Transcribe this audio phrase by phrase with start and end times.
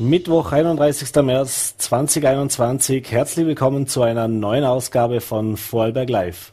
[0.00, 1.14] Mittwoch, 31.
[1.16, 3.12] März 2021.
[3.12, 6.52] Herzlich willkommen zu einer neuen Ausgabe von Vorarlberg Live.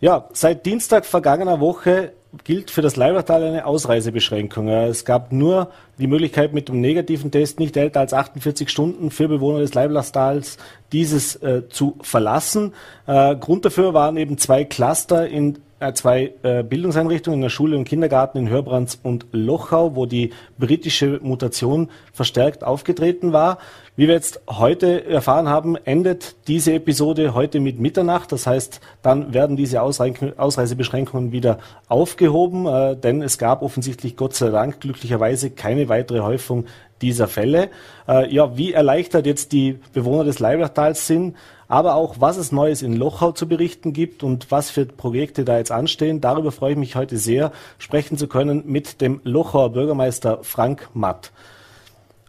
[0.00, 2.12] Ja, seit Dienstag vergangener Woche
[2.44, 4.68] gilt für das Leibachtal eine Ausreisebeschränkung.
[4.68, 9.26] Es gab nur die Möglichkeit mit dem negativen Test nicht älter als 48 Stunden für
[9.26, 10.56] Bewohner des Leiblastals
[10.92, 12.74] dieses äh, zu verlassen.
[13.08, 15.58] Äh, Grund dafür waren eben zwei Cluster in
[15.94, 21.20] zwei äh, Bildungseinrichtungen in der Schule und Kindergarten in Hörbrands und Lochau, wo die britische
[21.22, 23.58] Mutation verstärkt aufgetreten war.
[23.98, 28.30] Wie wir jetzt heute erfahren haben, endet diese Episode heute mit Mitternacht.
[28.30, 34.50] Das heißt, dann werden diese Ausreisebeschränkungen wieder aufgehoben, äh, denn es gab offensichtlich Gott sei
[34.50, 36.66] Dank glücklicherweise keine weitere Häufung
[37.02, 37.70] dieser Fälle.
[38.06, 41.34] Äh, ja, wie erleichtert jetzt die Bewohner des Leibertals sind,
[41.66, 45.58] aber auch was es Neues in Lochau zu berichten gibt und was für Projekte da
[45.58, 46.20] jetzt anstehen.
[46.20, 51.32] Darüber freue ich mich heute sehr, sprechen zu können mit dem Lochauer Bürgermeister Frank Matt.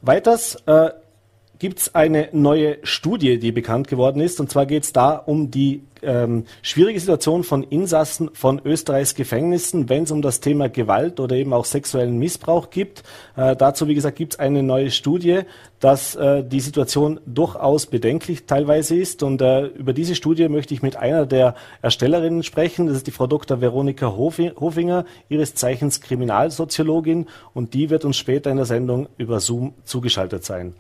[0.01, 0.89] Weiters äh,
[1.59, 4.39] gibt es eine neue Studie, die bekannt geworden ist.
[4.39, 9.89] Und zwar geht es da um die ähm, schwierige Situation von Insassen von Österreichs Gefängnissen,
[9.89, 13.03] wenn es um das Thema Gewalt oder eben auch sexuellen Missbrauch gibt.
[13.35, 15.41] Äh, dazu, wie gesagt, gibt es eine neue Studie,
[15.81, 19.21] dass äh, die Situation durchaus bedenklich teilweise ist.
[19.21, 22.87] Und äh, über diese Studie möchte ich mit einer der Erstellerinnen sprechen.
[22.87, 23.59] Das ist die Frau Dr.
[23.59, 27.27] Veronika Hofinger, ihres Zeichens Kriminalsoziologin.
[27.53, 30.73] Und die wird uns später in der Sendung über Zoom zugeschaltet sein.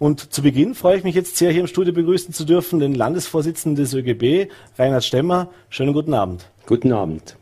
[0.00, 2.94] Und zu Beginn freue ich mich jetzt sehr, hier im Studio begrüßen zu dürfen, den
[2.94, 5.50] Landesvorsitzenden des ÖGB, Reinhard Stemmer.
[5.68, 6.46] Schönen guten Abend.
[6.64, 7.36] Guten Abend.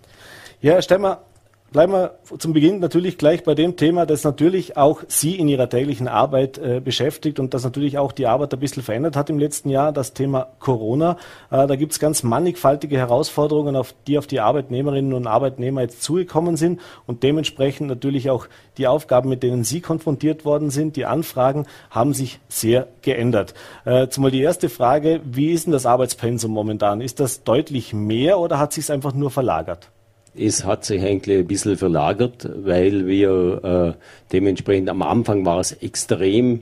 [0.60, 1.22] Ja, Herr Stemmer,
[1.70, 5.68] Bleiben wir zum Beginn natürlich gleich bei dem Thema, das natürlich auch Sie in Ihrer
[5.68, 9.38] täglichen Arbeit äh, beschäftigt und das natürlich auch die Arbeit ein bisschen verändert hat im
[9.38, 11.18] letzten Jahr, das Thema Corona.
[11.50, 16.02] Äh, da gibt es ganz mannigfaltige Herausforderungen, auf die auf die Arbeitnehmerinnen und Arbeitnehmer jetzt
[16.02, 18.46] zugekommen sind und dementsprechend natürlich auch
[18.78, 23.52] die Aufgaben, mit denen Sie konfrontiert worden sind, die Anfragen haben sich sehr geändert.
[23.84, 27.02] Äh, zumal die erste Frage, wie ist denn das Arbeitspensum momentan?
[27.02, 29.90] Ist das deutlich mehr oder hat sich es einfach nur verlagert?
[30.36, 35.72] Es hat sich eigentlich ein bisschen verlagert, weil wir äh, dementsprechend am Anfang war es
[35.72, 36.60] extrem,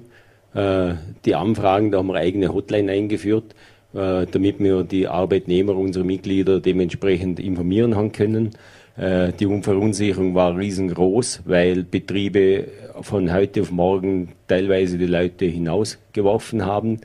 [0.54, 0.94] äh,
[1.24, 3.54] die Anfragen, da haben wir eigene Hotline eingeführt,
[3.94, 8.50] äh, damit wir die Arbeitnehmer, unsere Mitglieder dementsprechend informieren haben können.
[8.96, 12.68] Äh, die Verunsicherung war riesengroß, weil Betriebe
[13.02, 17.00] von heute auf morgen teilweise die Leute hinausgeworfen haben.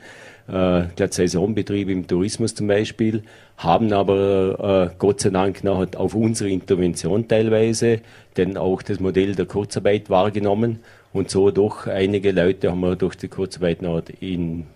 [0.48, 3.22] Äh, der Saisonbetrieb im Tourismus zum Beispiel,
[3.62, 8.00] haben aber äh, Gott sei Dank nachher auf unsere Intervention teilweise
[8.36, 10.80] denn auch das Modell der Kurzarbeit wahrgenommen
[11.12, 14.66] und so doch einige Leute haben wir durch die Kurzarbeit noch in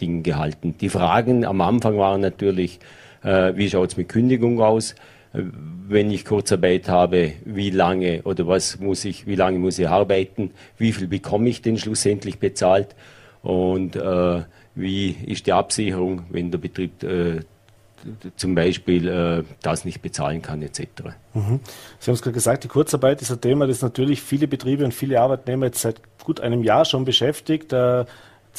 [0.00, 0.74] Dingen gehalten.
[0.80, 2.78] Die Fragen am Anfang waren natürlich,
[3.22, 4.94] äh, wie schaut es mit Kündigung aus?
[5.88, 10.52] wenn ich Kurzarbeit habe, wie lange oder was muss ich, wie lange muss ich arbeiten,
[10.78, 12.94] wie viel bekomme ich denn schlussendlich bezahlt
[13.42, 14.42] und äh,
[14.74, 17.40] wie ist die Absicherung, wenn der Betrieb äh,
[18.36, 20.80] zum Beispiel äh, das nicht bezahlen kann etc.
[21.34, 21.60] Mhm.
[21.98, 24.92] Sie haben es gerade gesagt, die Kurzarbeit ist ein Thema, das natürlich viele Betriebe und
[24.92, 27.72] viele Arbeitnehmer jetzt seit gut einem Jahr schon beschäftigt.
[27.72, 28.04] Äh,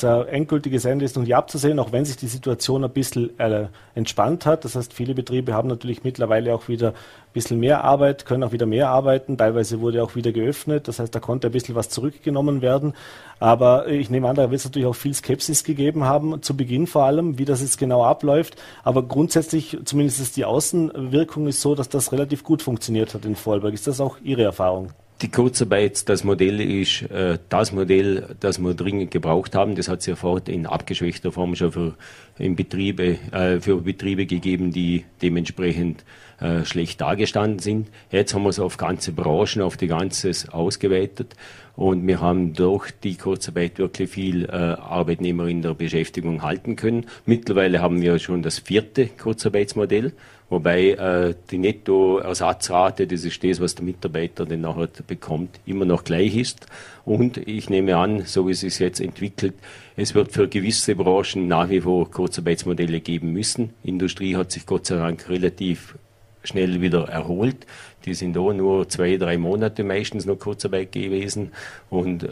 [0.03, 3.67] ein endgültiges Ende ist noch nicht abzusehen, auch wenn sich die Situation ein bisschen äh,
[3.95, 4.65] entspannt hat.
[4.65, 8.51] Das heißt, viele Betriebe haben natürlich mittlerweile auch wieder ein bisschen mehr Arbeit, können auch
[8.51, 9.37] wieder mehr arbeiten.
[9.37, 10.87] Teilweise wurde auch wieder geöffnet.
[10.87, 12.93] Das heißt, da konnte ein bisschen was zurückgenommen werden.
[13.39, 16.87] Aber ich nehme an, da wird es natürlich auch viel Skepsis gegeben haben, zu Beginn
[16.87, 18.55] vor allem, wie das jetzt genau abläuft.
[18.83, 23.73] Aber grundsätzlich, zumindest die Außenwirkung ist so, dass das relativ gut funktioniert hat in Vorarlberg.
[23.73, 24.91] Ist das auch Ihre Erfahrung?
[25.23, 29.73] Die Kurzarbeit, das Modell ist äh, das Modell, das wir dringend gebraucht haben.
[29.73, 31.95] Das hat es ja fort in abgeschwächter Form schon für,
[32.37, 36.05] in Betriebe, äh, für Betriebe gegeben, die dementsprechend
[36.39, 37.87] äh, schlecht dargestanden sind.
[38.11, 41.35] Jetzt haben wir es auf ganze Branchen, auf die ganzes ausgeweitet
[41.75, 47.07] und wir haben durch die Kurzarbeit wirklich viel äh, Arbeitnehmer in der Beschäftigung halten können.
[47.25, 50.13] Mittlerweile haben wir schon das vierte Kurzarbeitsmodell
[50.49, 56.05] Wobei äh, die Nettoersatzrate, das ist das, was der Mitarbeiter dann nachher bekommt, immer noch
[56.05, 56.67] gleich ist.
[57.03, 59.55] Und ich nehme an, so wie es sich jetzt entwickelt,
[59.97, 63.73] es wird für gewisse Branchen nach wie vor Kurzarbeitsmodelle geben müssen.
[63.83, 65.97] Industrie hat sich Gott sei Dank relativ
[66.43, 67.65] schnell wieder erholt.
[68.05, 71.51] Die sind da nur zwei, drei Monate meistens noch Kurzarbeit gewesen
[71.89, 72.27] und äh,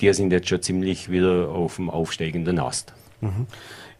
[0.00, 2.92] die sind jetzt schon ziemlich wieder auf dem aufsteigenden Ast.
[3.20, 3.46] Mhm.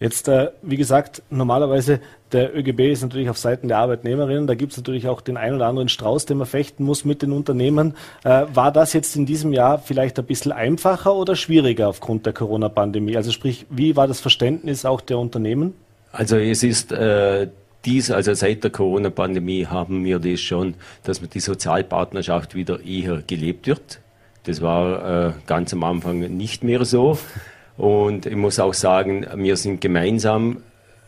[0.00, 2.00] Jetzt, äh, wie gesagt, normalerweise
[2.32, 4.46] der ÖGB ist natürlich auf Seiten der Arbeitnehmerinnen.
[4.46, 7.22] Da gibt es natürlich auch den ein oder anderen Strauß, den man fechten muss mit
[7.22, 7.94] den Unternehmen.
[8.24, 12.32] Äh, war das jetzt in diesem Jahr vielleicht ein bisschen einfacher oder schwieriger aufgrund der
[12.32, 13.16] Corona-Pandemie?
[13.16, 15.74] Also sprich, wie war das Verständnis auch der Unternehmen?
[16.12, 17.48] Also es ist äh,
[17.84, 20.74] dies, also seit der Corona-Pandemie haben wir das schon,
[21.04, 24.00] dass die Sozialpartnerschaft wieder eher gelebt wird.
[24.44, 27.18] Das war äh, ganz am Anfang nicht mehr so.
[27.76, 30.58] Und ich muss auch sagen, wir sind gemeinsam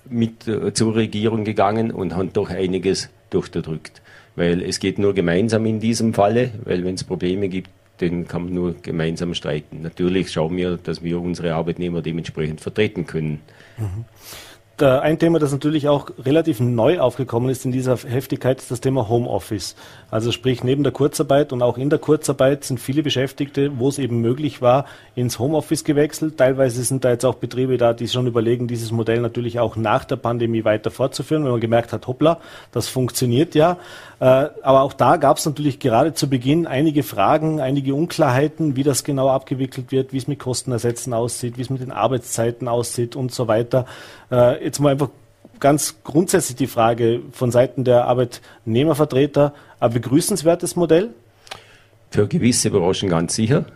[0.09, 4.03] mit äh, zur Regierung gegangen und haben doch einiges durchterdrückt.
[4.37, 8.45] Weil es geht nur gemeinsam in diesem Falle, weil wenn es Probleme gibt, dann kann
[8.45, 9.83] man nur gemeinsam streiten.
[9.83, 13.41] Natürlich schauen wir, dass wir unsere Arbeitnehmer dementsprechend vertreten können.
[13.79, 14.05] Mhm
[14.83, 19.09] ein Thema, das natürlich auch relativ neu aufgekommen ist in dieser Heftigkeit, ist das Thema
[19.09, 19.77] Homeoffice.
[20.11, 23.99] Also sprich, neben der Kurzarbeit und auch in der Kurzarbeit sind viele Beschäftigte, wo es
[23.99, 26.39] eben möglich war, ins Homeoffice gewechselt.
[26.39, 30.05] Teilweise sind da jetzt auch Betriebe da, die schon überlegen, dieses Modell natürlich auch nach
[30.05, 32.41] der Pandemie weiter fortzuführen, wenn man gemerkt hat, hoppla,
[32.73, 33.79] das funktioniert ja.
[34.21, 38.83] Äh, aber auch da gab es natürlich gerade zu Beginn einige Fragen, einige Unklarheiten, wie
[38.83, 43.17] das genau abgewickelt wird, wie es mit Kostenersätzen aussieht, wie es mit den Arbeitszeiten aussieht
[43.17, 43.87] und so weiter.
[44.31, 45.11] Äh, jetzt mal einfach
[45.61, 51.11] ganz grundsätzlich die Frage von Seiten der Arbeitnehmervertreter, ein begrüßenswertes Modell?
[52.11, 53.67] Für gewisse Branchen ganz sicher.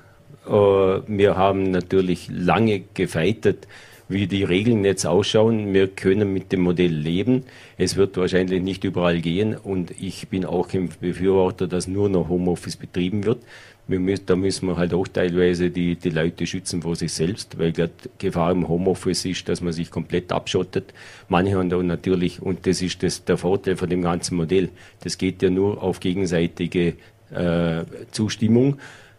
[0.46, 3.66] Äh, wir haben natürlich lange gefeitet,
[4.08, 5.74] wie die Regeln jetzt ausschauen.
[5.74, 7.44] Wir können mit dem Modell leben.
[7.76, 12.28] Es wird wahrscheinlich nicht überall gehen und ich bin auch ein Befürworter, dass nur noch
[12.28, 13.42] Homeoffice betrieben wird.
[13.88, 17.72] Müssen, da müssen wir halt auch teilweise die, die Leute schützen vor sich selbst, weil
[17.72, 20.92] gerade Gefahr im Homeoffice ist, dass man sich komplett abschottet.
[21.28, 24.68] Manche haben da natürlich, und das ist das, der Vorteil von dem ganzen Modell,
[25.02, 26.94] das geht ja nur auf gegenseitige
[27.30, 28.76] äh, Zustimmung.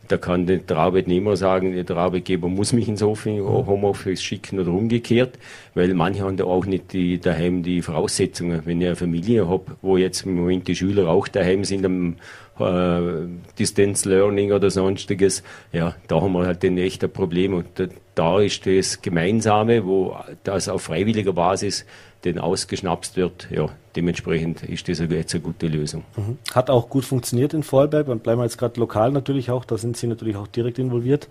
[0.09, 5.37] Da kann der Arbeitnehmer sagen, der Arbeitgeber muss mich ins Homeoffice schicken oder umgekehrt,
[5.75, 8.61] weil manche haben da auch nicht die, daheim die Voraussetzungen.
[8.65, 12.15] Wenn ich eine Familie habe, wo jetzt im Moment die Schüler auch daheim sind am
[12.59, 13.27] äh,
[13.57, 17.53] Distance Learning oder sonstiges, ja, da haben wir halt ein echtes Problem.
[17.53, 17.67] Und
[18.15, 21.85] da, ist das Gemeinsame, wo das auf freiwilliger Basis
[22.25, 26.03] denn ausgeschnapst wird, ja, dementsprechend ist das jetzt eine gute Lösung.
[26.17, 26.37] Mhm.
[26.53, 29.77] Hat auch gut funktioniert in Vorarlberg und bleiben wir jetzt gerade lokal natürlich auch, da
[29.77, 31.29] sind Sie natürlich auch direkt involviert.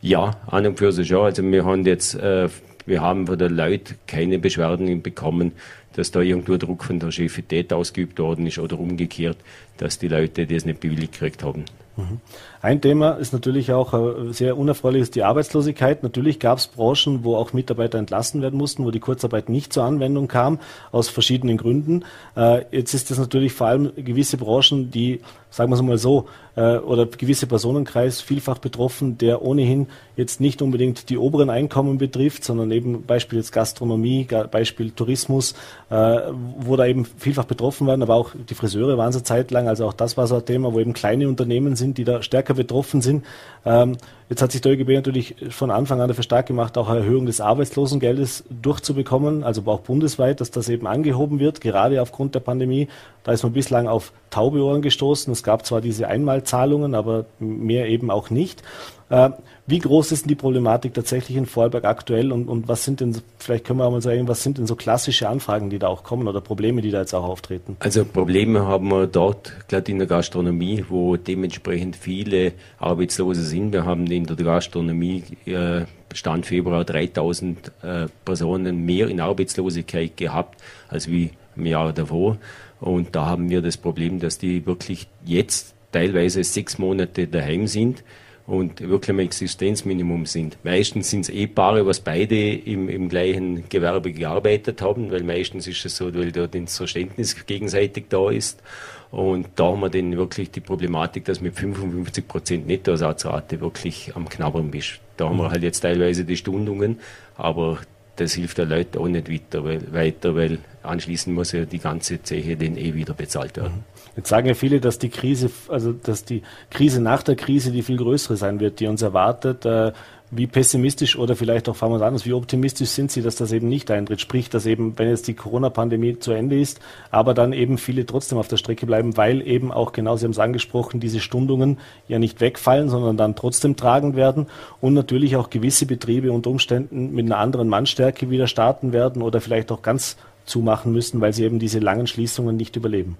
[0.00, 1.20] Ja, an und für sich ja.
[1.20, 2.48] Also wir haben jetzt, äh,
[2.88, 5.52] wir haben von den Leuten keine Beschwerden bekommen,
[5.94, 9.36] dass da irgendwo Druck von der Chefität ausgeübt worden ist oder umgekehrt,
[9.78, 11.64] dass die Leute das nicht bewilligt gekriegt haben.
[11.96, 12.20] Mhm.
[12.60, 16.02] Ein Thema ist natürlich auch äh, sehr unerfreulich, ist die Arbeitslosigkeit.
[16.02, 19.84] Natürlich gab es Branchen, wo auch Mitarbeiter entlassen werden mussten, wo die Kurzarbeit nicht zur
[19.84, 20.58] Anwendung kam,
[20.90, 22.04] aus verschiedenen Gründen.
[22.36, 25.20] Äh, jetzt ist es natürlich vor allem gewisse Branchen, die
[25.50, 26.26] sagen wir es mal so,
[26.56, 32.44] äh, oder gewisse Personenkreis vielfach betroffen, der ohnehin jetzt nicht unbedingt die oberen Einkommen betrifft,
[32.44, 35.54] sondern eben Beispiel jetzt Gastronomie, Beispiel Tourismus,
[35.88, 39.92] wo da eben vielfach betroffen waren, aber auch die Friseure waren so zeitlang, also auch
[39.92, 43.24] das war so ein Thema, wo eben kleine Unternehmen sind, die da stärker betroffen sind.
[43.64, 43.96] Ähm,
[44.28, 47.24] Jetzt hat sich der ÖGB natürlich von Anfang an dafür stark gemacht, auch eine Erhöhung
[47.24, 52.88] des Arbeitslosengeldes durchzubekommen, also auch bundesweit, dass das eben angehoben wird, gerade aufgrund der Pandemie.
[53.24, 55.32] Da ist man bislang auf taube Ohren gestoßen.
[55.32, 58.62] Es gab zwar diese Einmalzahlungen, aber mehr eben auch nicht.
[59.10, 59.30] Äh,
[59.66, 63.16] wie groß ist denn die Problematik tatsächlich in Vorarlberg aktuell und, und was sind denn,
[63.38, 66.02] vielleicht können wir auch mal sagen, was sind denn so klassische Anfragen, die da auch
[66.02, 67.76] kommen oder Probleme, die da jetzt auch auftreten?
[67.80, 73.72] Also Probleme haben wir dort, gerade in der Gastronomie, wo dementsprechend viele Arbeitslose sind.
[73.72, 75.82] Wir haben in der Gastronomie äh,
[76.14, 82.38] Stand Februar 3000 äh, Personen mehr in Arbeitslosigkeit gehabt als wie im Jahr davor.
[82.80, 88.04] Und da haben wir das Problem, dass die wirklich jetzt teilweise sechs Monate daheim sind
[88.48, 90.56] und wirklich am Existenzminimum sind.
[90.64, 95.84] Meistens sind es Ehepaare, was beide im, im gleichen Gewerbe gearbeitet haben, weil meistens ist
[95.84, 98.62] es so, weil dort das Verständnis gegenseitig da ist.
[99.10, 104.26] Und da haben wir dann wirklich die Problematik, dass mit 55 Prozent Nettoersatzrate wirklich am
[104.26, 104.98] Knabbern bist.
[105.18, 107.00] Da haben wir halt jetzt teilweise die Stundungen,
[107.36, 107.78] aber
[108.16, 112.22] das hilft der Leute auch nicht weiter, weil, weiter, weil anschließend muss ja die ganze
[112.22, 113.74] Zeche dann eh wieder bezahlt werden.
[113.74, 113.97] Mhm.
[114.18, 117.82] Jetzt sagen ja viele, dass die Krise, also dass die Krise nach der Krise die
[117.82, 119.64] viel größere sein wird, die uns erwartet.
[119.64, 119.92] Äh,
[120.32, 123.68] wie pessimistisch oder vielleicht auch fangen wir anders, wie optimistisch sind Sie, dass das eben
[123.68, 124.20] nicht eintritt?
[124.20, 126.80] Sprich, dass eben, wenn jetzt die Corona-Pandemie zu Ende ist,
[127.12, 130.32] aber dann eben viele trotzdem auf der Strecke bleiben, weil eben auch, genau Sie haben
[130.32, 134.48] es angesprochen, diese Stundungen ja nicht wegfallen, sondern dann trotzdem tragen werden
[134.80, 139.40] und natürlich auch gewisse Betriebe unter Umständen mit einer anderen Mannstärke wieder starten werden oder
[139.40, 143.16] vielleicht auch ganz zumachen müssen, weil sie eben diese langen Schließungen nicht überleben.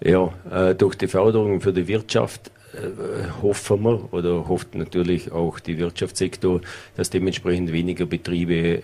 [0.00, 5.58] Ja, äh, durch die Förderung für die Wirtschaft äh, hoffen wir oder hofft natürlich auch
[5.58, 6.60] die Wirtschaftssektor,
[6.96, 8.82] dass dementsprechend weniger Betriebe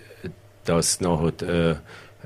[0.64, 1.74] das nachher äh,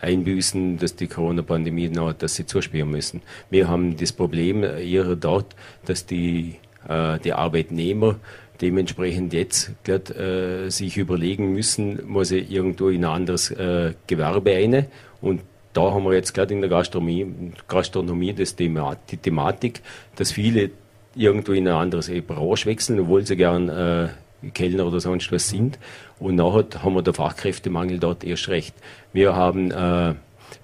[0.00, 3.22] einbüßen, dass die Corona-Pandemie nachher, dass sie zusperren müssen.
[3.50, 6.56] Wir haben das Problem eher dort, dass die,
[6.88, 8.16] äh, die Arbeitnehmer
[8.60, 14.86] dementsprechend jetzt äh, sich überlegen müssen, muss ich irgendwo in ein anderes äh, Gewerbe eine
[15.20, 15.42] und
[15.76, 17.26] da haben wir jetzt gerade in der Gastronomie,
[17.68, 19.82] Gastronomie das Thema, die Thematik,
[20.16, 20.70] dass viele
[21.14, 24.08] irgendwo in eine andere Branche wechseln, obwohl sie gern äh,
[24.54, 25.78] Kellner oder sonst was sind.
[26.18, 28.74] Und nachher haben wir der Fachkräftemangel dort erst recht.
[29.12, 30.14] Wir haben äh,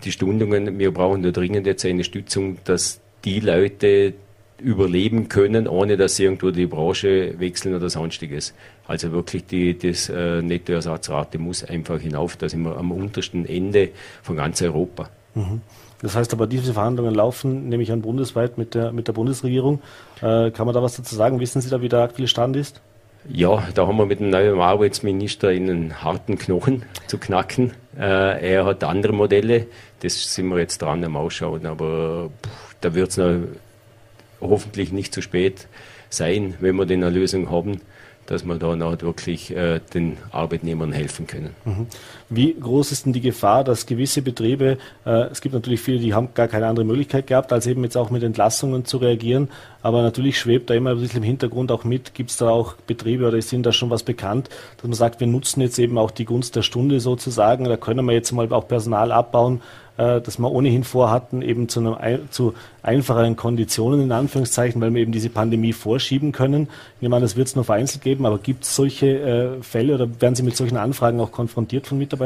[0.05, 4.15] die Stundungen, wir brauchen da dringend jetzt eine Stützung, dass die Leute
[4.63, 8.55] überleben können, ohne dass sie irgendwo die Branche wechseln oder sonstiges.
[8.87, 12.37] Also wirklich die das, äh, Nettoersatzrate muss einfach hinauf.
[12.37, 13.91] Da sind wir am untersten Ende
[14.23, 15.09] von ganz Europa.
[15.35, 15.61] Mhm.
[16.01, 19.81] Das heißt aber, diese Verhandlungen laufen, nehme ich an, bundesweit mit der, mit der Bundesregierung.
[20.21, 21.39] Äh, kann man da was dazu sagen?
[21.39, 22.81] Wissen Sie da, wie der aktuelle Stand ist?
[23.29, 27.73] Ja, da haben wir mit dem neuen Arbeitsminister einen harten Knochen zu knacken.
[27.97, 29.67] Äh, er hat andere Modelle,
[30.01, 33.21] das sind wir jetzt dran am Ausschauen, aber pff, da wird es
[34.43, 35.69] hoffentlich nicht zu spät
[36.11, 37.81] sein, wenn wir eine Lösung haben
[38.27, 41.55] dass wir da wirklich äh, den Arbeitnehmern helfen können.
[41.65, 41.87] Mhm.
[42.35, 46.15] Wie groß ist denn die Gefahr, dass gewisse Betriebe, äh, es gibt natürlich viele, die
[46.15, 49.51] haben gar keine andere Möglichkeit gehabt, als eben jetzt auch mit Entlassungen zu reagieren,
[49.83, 52.75] aber natürlich schwebt da immer ein bisschen im Hintergrund auch mit, gibt es da auch
[52.87, 54.49] Betriebe oder ist Ihnen da schon was bekannt,
[54.79, 58.07] dass man sagt, wir nutzen jetzt eben auch die Gunst der Stunde sozusagen, da können
[58.07, 59.61] wir jetzt mal auch Personal abbauen,
[59.97, 65.03] äh, das wir ohnehin vorhatten, eben zu, einem, zu einfacheren Konditionen in Anführungszeichen, weil wir
[65.03, 66.69] eben diese Pandemie vorschieben können.
[67.01, 70.09] Ich meine, das wird es nur vereinzelt geben, aber gibt es solche äh, Fälle oder
[70.21, 72.22] werden Sie mit solchen Anfragen auch konfrontiert von Mitarbeitern?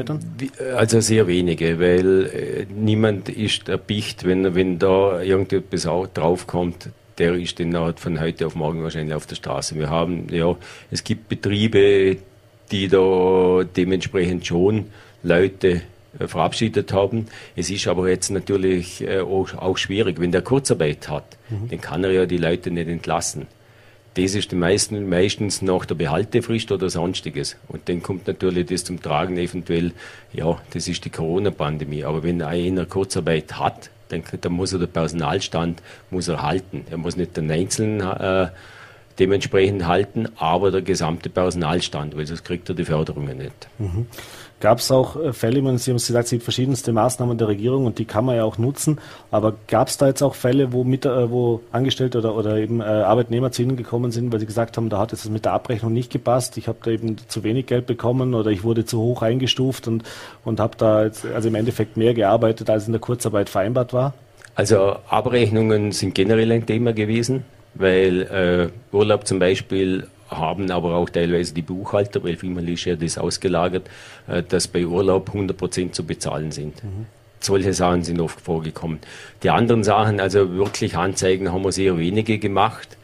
[0.76, 7.34] Also sehr wenige, weil äh, niemand ist erpicht, wenn, wenn da irgendetwas auch draufkommt, der
[7.34, 9.74] ist dann von heute auf morgen wahrscheinlich auf der Straße.
[9.74, 10.54] Wir haben, ja,
[10.90, 12.18] es gibt Betriebe,
[12.70, 14.86] die da dementsprechend schon
[15.22, 15.82] Leute
[16.18, 17.26] äh, verabschiedet haben.
[17.54, 21.68] Es ist aber jetzt natürlich äh, auch, auch, schwierig, wenn der Kurzarbeit hat, mhm.
[21.68, 23.46] dann kann er ja die Leute nicht entlassen.
[24.16, 27.56] Das ist meisten, meistens nach der Behaltefrist oder sonstiges.
[27.68, 29.92] Und dann kommt natürlich das zum Tragen eventuell,
[30.32, 32.04] ja, das ist die Corona-Pandemie.
[32.04, 36.86] Aber wenn einer Kurzarbeit hat, dann, dann muss er den Personalstand muss er halten.
[36.90, 38.48] Er muss nicht den Einzelnen äh,
[39.18, 43.68] dementsprechend halten, aber der gesamte Personalstand, weil sonst kriegt er die Förderungen nicht.
[43.78, 44.06] Mhm.
[44.58, 47.84] Gab es auch äh, Fälle, meine, Sie haben gesagt, es gibt verschiedenste Maßnahmen der Regierung
[47.84, 48.98] und die kann man ja auch nutzen,
[49.30, 52.80] aber gab es da jetzt auch Fälle, wo, mit, äh, wo Angestellte oder, oder eben
[52.80, 55.52] äh, Arbeitnehmer zu Ihnen gekommen sind, weil sie gesagt haben, da hat es mit der
[55.52, 58.98] Abrechnung nicht gepasst, ich habe da eben zu wenig Geld bekommen oder ich wurde zu
[58.98, 60.04] hoch eingestuft und,
[60.44, 64.14] und habe da jetzt also im Endeffekt mehr gearbeitet, als in der Kurzarbeit vereinbart war?
[64.54, 67.44] Also Abrechnungen sind generell ein Thema gewesen,
[67.74, 72.96] weil äh, Urlaub zum Beispiel haben aber auch teilweise die Buchhalter, weil vielmal ist ja
[72.96, 73.88] das ausgelagert,
[74.26, 76.82] äh, dass bei Urlaub 100 Prozent zu bezahlen sind.
[76.82, 77.06] Mhm.
[77.40, 78.98] Solche Sachen sind oft vorgekommen.
[79.42, 82.96] Die anderen Sachen, also wirklich Anzeigen, haben wir sehr wenige gemacht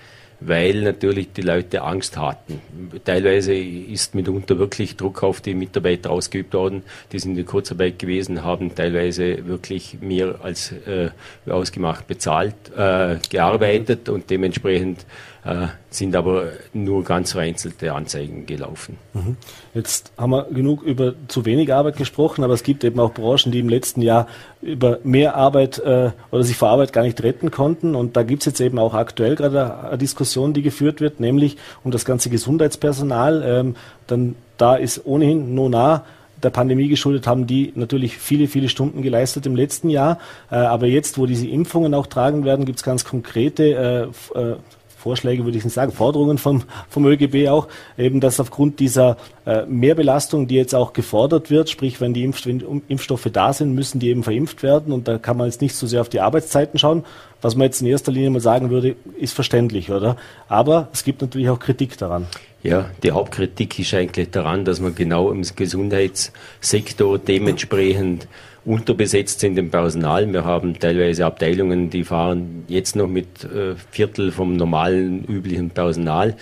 [0.47, 2.61] weil natürlich die Leute Angst hatten.
[3.05, 8.45] Teilweise ist mitunter wirklich Druck auf die Mitarbeiter ausgeübt worden, die sind in Kurzarbeit gewesen,
[8.45, 11.11] haben teilweise wirklich mehr als äh,
[11.49, 15.07] ausgemacht bezahlt, äh, gearbeitet und dementsprechend
[15.45, 18.97] äh, sind aber nur ganz vereinzelte Anzeigen gelaufen.
[19.13, 19.37] Mhm.
[19.75, 23.51] Jetzt haben wir genug über zu wenig Arbeit gesprochen, aber es gibt eben auch Branchen,
[23.51, 24.29] die im letzten Jahr
[24.61, 27.95] über mehr Arbeit äh, oder sich vor Arbeit gar nicht retten konnten.
[27.95, 31.57] Und da gibt es jetzt eben auch aktuell gerade eine Diskussion, die geführt wird, nämlich
[31.83, 33.43] um das ganze Gesundheitspersonal.
[33.45, 36.05] Ähm, dann da ist ohnehin nur nah
[36.43, 40.19] der Pandemie geschuldet, haben die natürlich viele, viele Stunden geleistet im letzten Jahr.
[40.51, 44.57] Äh, aber jetzt, wo diese Impfungen auch tragen werden, gibt es ganz konkrete äh, äh
[45.03, 47.69] Vorschläge, würde ich nicht sagen, Forderungen vom, vom ÖGB auch,
[47.99, 52.47] eben, dass aufgrund dieser äh, Mehrbelastung, die jetzt auch gefordert wird, sprich, wenn die Impf
[52.47, 55.75] wenn Impfstoffe da sind, müssen die eben verimpft werden und da kann man jetzt nicht
[55.75, 57.05] so sehr auf die Arbeitszeiten schauen.
[57.41, 60.17] Was man jetzt in erster Linie mal sagen würde, ist verständlich, oder?
[60.49, 62.27] Aber es gibt natürlich auch Kritik daran.
[62.63, 68.29] Ja, die Hauptkritik ist eigentlich daran, dass man genau im Gesundheitssektor dementsprechend
[68.65, 70.33] unterbesetzt sind im Personal.
[70.33, 76.37] Wir haben teilweise Abteilungen, die fahren jetzt noch mit äh, Viertel vom normalen, üblichen Personal.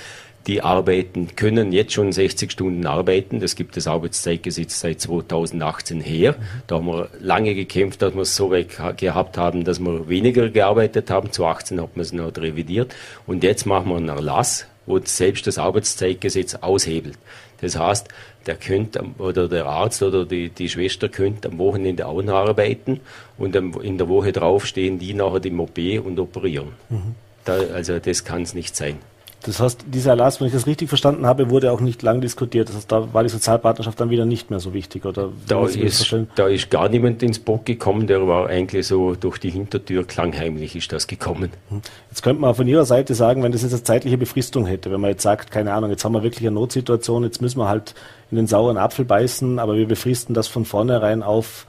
[0.47, 3.41] Die arbeiten, können jetzt schon 60 Stunden arbeiten.
[3.41, 6.35] Das gibt das Arbeitszeitgesetz seit 2018 her.
[6.67, 10.49] Da haben wir lange gekämpft, dass wir es so weit gehabt haben, dass wir weniger
[10.49, 11.31] gearbeitet haben.
[11.31, 12.95] Zu 18 hat man es noch revidiert.
[13.27, 17.19] Und jetzt machen wir einen Erlass, wo selbst das Arbeitszeitgesetz aushebelt.
[17.61, 18.09] Das heißt,
[18.47, 23.01] der könnte oder der Arzt oder die, die Schwester könnte am Wochenende auch noch arbeiten
[23.39, 26.69] und in der Woche drauf stehen die nachher im OP und operieren.
[26.89, 27.15] Mhm.
[27.45, 28.97] Da, also das kann es nicht sein.
[29.43, 32.69] Das heißt, dieser Erlass, wenn ich das richtig verstanden habe, wurde auch nicht lang diskutiert.
[32.69, 35.31] Das heißt, da war die Sozialpartnerschaft dann wieder nicht mehr so wichtig, oder?
[35.49, 39.51] Da ist, da ist gar niemand ins Bock gekommen, der war eigentlich so durch die
[39.51, 41.51] Hintertür klangheimlich ist das gekommen.
[41.71, 41.81] Hm.
[42.11, 45.01] Jetzt könnte man von Ihrer Seite sagen, wenn das jetzt eine zeitliche Befristung hätte, wenn
[45.01, 47.95] man jetzt sagt, keine Ahnung, jetzt haben wir wirklich eine Notsituation, jetzt müssen wir halt
[48.31, 51.67] in den sauren Apfel beißen, aber wir befristen das von vornherein auf,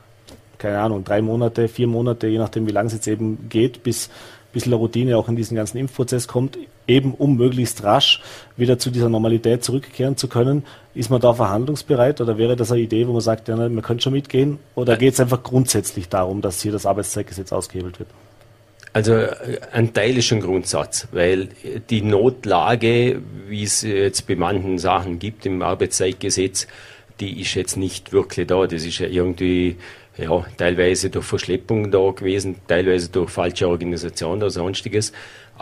[0.58, 4.10] keine Ahnung, drei Monate, vier Monate, je nachdem, wie lange es jetzt eben geht, bis
[4.52, 8.22] bisschen Routine auch in diesen ganzen Impfprozess kommt, eben um möglichst rasch
[8.58, 10.64] wieder zu dieser Normalität zurückkehren zu können.
[10.94, 14.04] Ist man da verhandlungsbereit oder wäre das eine Idee, wo man sagt, ja, man könnte
[14.04, 14.60] schon mitgehen?
[14.76, 18.10] Oder geht es einfach grundsätzlich darum, dass hier das Arbeitszeitgesetz ausgehebelt wird?
[18.94, 21.50] Also äh, ein Teil ist ein Grundsatz, weil
[21.90, 26.68] die Notlage, wie es jetzt bei manchen Sachen gibt im Arbeitszeitgesetz,
[27.20, 28.66] die ist jetzt nicht wirklich da.
[28.68, 29.78] Das ist ja irgendwie
[30.22, 35.12] ja, teilweise durch Verschleppung da gewesen, teilweise durch falsche Organisation oder sonstiges.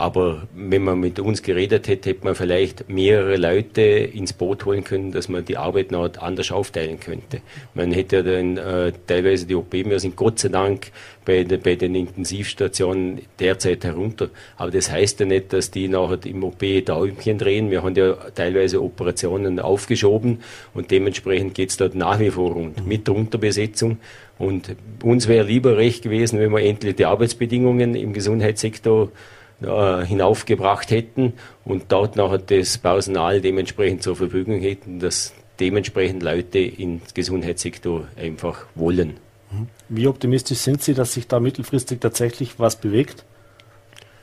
[0.00, 4.82] Aber wenn man mit uns geredet hätte, hätte man vielleicht mehrere Leute ins Boot holen
[4.82, 7.42] können, dass man die Arbeit noch anders aufteilen könnte.
[7.74, 10.90] Man hätte ja dann äh, teilweise die OP, wir sind Gott sei Dank
[11.26, 14.30] bei, bei den Intensivstationen derzeit herunter.
[14.56, 17.70] Aber das heißt ja nicht, dass die nachher im OP Däumchen drehen.
[17.70, 20.40] Wir haben ja teilweise Operationen aufgeschoben
[20.72, 23.98] und dementsprechend geht es dort nach wie vor rund mit Unterbesetzung.
[24.40, 29.12] Und uns wäre lieber recht gewesen, wenn wir endlich die Arbeitsbedingungen im Gesundheitssektor
[29.60, 36.58] äh, hinaufgebracht hätten und dort nachher das Personal dementsprechend zur Verfügung hätten, dass dementsprechend Leute
[36.58, 39.18] im Gesundheitssektor einfach wollen.
[39.52, 39.66] Mhm.
[39.90, 43.26] Wie optimistisch sind Sie, dass sich da mittelfristig tatsächlich was bewegt?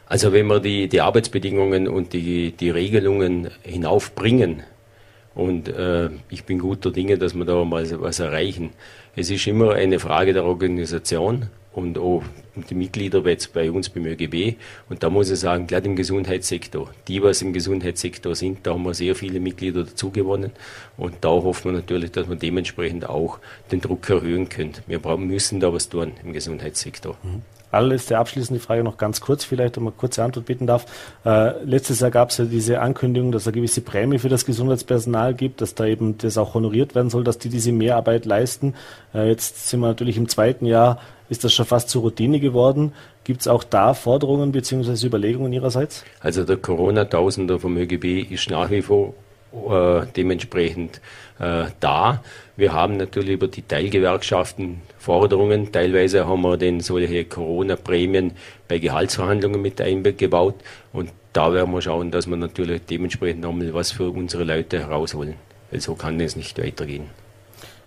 [0.07, 4.63] Also wenn wir die, die Arbeitsbedingungen und die, die Regelungen hinaufbringen,
[5.37, 8.71] und äh, ich bin guter Dinge, dass wir da mal was erreichen.
[9.19, 12.21] Es ist immer eine Frage der Organisation und auch
[12.69, 14.57] die Mitglieder jetzt bei uns beim ÖGB.
[14.89, 18.83] Und da muss ich sagen, gerade im Gesundheitssektor, die, was im Gesundheitssektor sind, da haben
[18.83, 20.51] wir sehr viele Mitglieder dazu gewonnen.
[20.97, 23.39] Und da hoffen wir natürlich, dass wir dementsprechend auch
[23.71, 24.73] den Druck erhöhen können.
[24.85, 27.17] Wir müssen da was tun im Gesundheitssektor.
[27.23, 27.56] Mhm.
[27.71, 30.85] Allerletzte abschließende Frage noch ganz kurz, vielleicht, um eine kurze Antwort bitten darf.
[31.25, 34.45] Äh, letztes Jahr gab es ja diese Ankündigung, dass es eine gewisse Prämie für das
[34.45, 38.73] Gesundheitspersonal gibt, dass da eben das auch honoriert werden soll, dass die diese Mehrarbeit leisten.
[39.13, 40.99] Äh, jetzt sind wir natürlich im zweiten Jahr,
[41.29, 42.93] ist das schon fast zur Routine geworden.
[43.23, 45.05] Gibt es auch da Forderungen bzw.
[45.05, 46.05] Überlegungen Ihrerseits?
[46.21, 49.13] Also der Corona-Tausender vom ÖGB ist nach wie vor
[49.53, 51.01] äh, dementsprechend
[51.39, 52.23] äh, da.
[52.55, 55.71] Wir haben natürlich über die Teilgewerkschaften Forderungen.
[55.71, 58.31] Teilweise haben wir denn solche Corona-Prämien
[58.67, 60.55] bei Gehaltsverhandlungen mit eingebaut.
[60.91, 65.35] Und da werden wir schauen, dass wir natürlich dementsprechend nochmal was für unsere Leute herausholen.
[65.71, 67.05] Weil so kann es nicht weitergehen.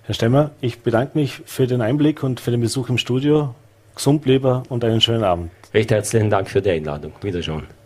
[0.05, 3.55] Herr Stemmer, ich bedanke mich für den Einblick und für den Besuch im Studio.
[3.95, 5.51] Gesund bleiben und einen schönen Abend.
[5.75, 7.13] Recht herzlichen Dank für die Einladung.
[7.23, 7.80] Wiederschauen.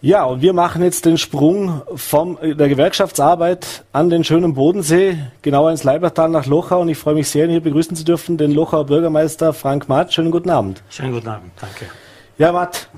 [0.00, 5.72] Ja, und wir machen jetzt den Sprung von der Gewerkschaftsarbeit an den schönen Bodensee, genauer
[5.72, 6.82] ins Leibertal nach Lochau.
[6.82, 10.12] Und ich freue mich sehr, hier begrüßen zu dürfen den Lochauer Bürgermeister Frank Matt.
[10.12, 10.84] Schönen guten Abend.
[10.88, 11.86] Schönen guten Abend, danke.
[12.38, 12.88] Ja, Matt,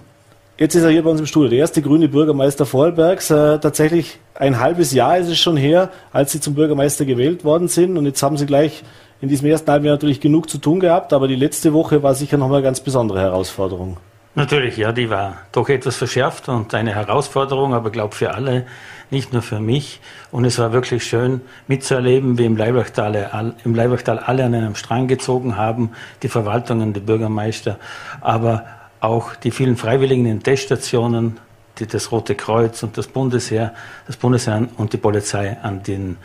[0.59, 3.31] jetzt ist er hier bei uns im Studio, der erste grüne Bürgermeister Vorarlbergs.
[3.31, 7.69] Äh, tatsächlich ein halbes Jahr ist es schon her, als Sie zum Bürgermeister gewählt worden
[7.69, 7.97] sind.
[7.97, 8.83] Und jetzt haben Sie gleich
[9.23, 11.15] in diesem ersten halben Jahr natürlich genug zu tun gehabt.
[11.15, 13.97] Aber die letzte Woche war sicher nochmal eine ganz besondere Herausforderung.
[14.37, 18.65] Natürlich, ja, die war doch etwas verschärft und eine Herausforderung, aber glaube für alle,
[19.11, 20.01] nicht nur für mich.
[20.31, 25.09] Und es war wirklich schön mitzuerleben, wie im Leibachtal, im Leibachtal alle an einem Strang
[25.09, 25.91] gezogen haben,
[26.23, 27.79] die Verwaltungen, die Bürgermeister,
[28.21, 28.67] aber
[29.01, 31.41] auch die vielen Freiwilligen in Teststationen,
[31.79, 33.75] die, das Rote Kreuz und das Bundesheer,
[34.07, 36.19] das Bundesheer und die Polizei an den,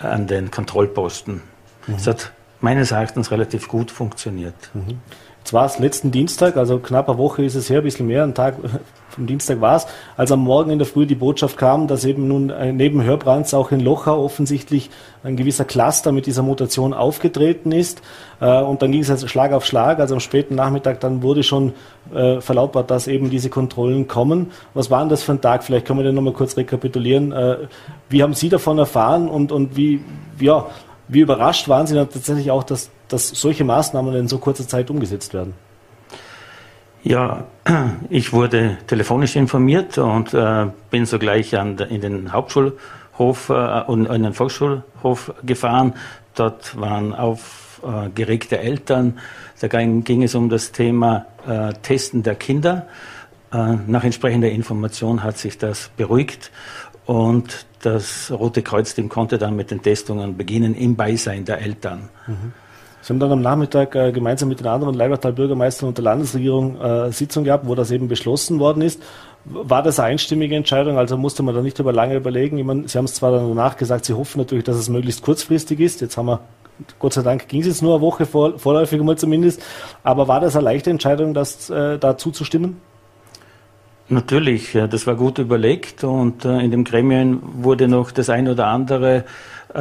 [0.00, 1.42] an den Kontrollposten.
[1.86, 1.94] Mhm.
[1.94, 4.54] Es hat meines Erachtens relativ gut funktioniert.
[4.74, 5.00] Mhm.
[5.46, 8.24] Jetzt war es letzten Dienstag, also knapp eine Woche ist es her, ein bisschen mehr,
[8.24, 8.56] ein Tag
[9.10, 12.26] vom Dienstag war es, als am Morgen in der Früh die Botschaft kam, dass eben
[12.26, 14.90] nun äh, neben Hörbrands auch in Lochau offensichtlich
[15.22, 18.02] ein gewisser Cluster mit dieser Mutation aufgetreten ist.
[18.40, 20.00] Äh, und dann ging es also Schlag auf Schlag.
[20.00, 21.74] Also am späten Nachmittag dann wurde schon
[22.12, 24.50] äh, verlautbart, dass eben diese Kontrollen kommen.
[24.74, 25.62] Was war denn das für ein Tag?
[25.62, 27.32] Vielleicht können wir den nochmal kurz rekapitulieren.
[28.08, 30.00] Wie haben Sie davon erfahren und, und wie,
[30.40, 30.66] ja,
[31.06, 34.90] wie überrascht waren Sie dann tatsächlich auch, dass, dass solche Maßnahmen in so kurzer Zeit
[34.90, 35.54] umgesetzt werden?
[37.02, 37.44] Ja,
[38.10, 44.24] ich wurde telefonisch informiert und äh, bin sogleich an, in den Hauptschulhof äh, und in
[44.24, 45.94] den Volksschulhof gefahren.
[46.34, 49.18] Dort waren aufgeregte äh, Eltern.
[49.60, 52.88] Da ging, ging, es um das Thema äh, Testen der Kinder.
[53.52, 56.50] Äh, nach entsprechender Information hat sich das beruhigt
[57.06, 62.08] und das Rote Kreuz-Team konnte dann mit den Testungen beginnen im Beisein der Eltern.
[62.26, 62.52] Mhm.
[63.06, 67.12] Sie haben dann am Nachmittag äh, gemeinsam mit den anderen Leibertal-Bürgermeistern und der Landesregierung äh,
[67.12, 69.00] Sitzung gehabt, wo das eben beschlossen worden ist.
[69.44, 70.98] War das eine einstimmige Entscheidung?
[70.98, 72.58] Also musste man da nicht über lange überlegen.
[72.58, 75.78] Ich meine, Sie haben es zwar danach gesagt, Sie hoffen natürlich, dass es möglichst kurzfristig
[75.78, 76.00] ist.
[76.00, 76.40] Jetzt haben wir,
[76.98, 79.62] Gott sei Dank, ging es jetzt nur eine Woche vor, vorläufig mal zumindest.
[80.02, 82.80] Aber war das eine leichte Entscheidung, das äh, da zuzustimmen?
[84.08, 88.66] Natürlich, das war gut überlegt und äh, in dem Gremium wurde noch das eine oder
[88.66, 89.24] andere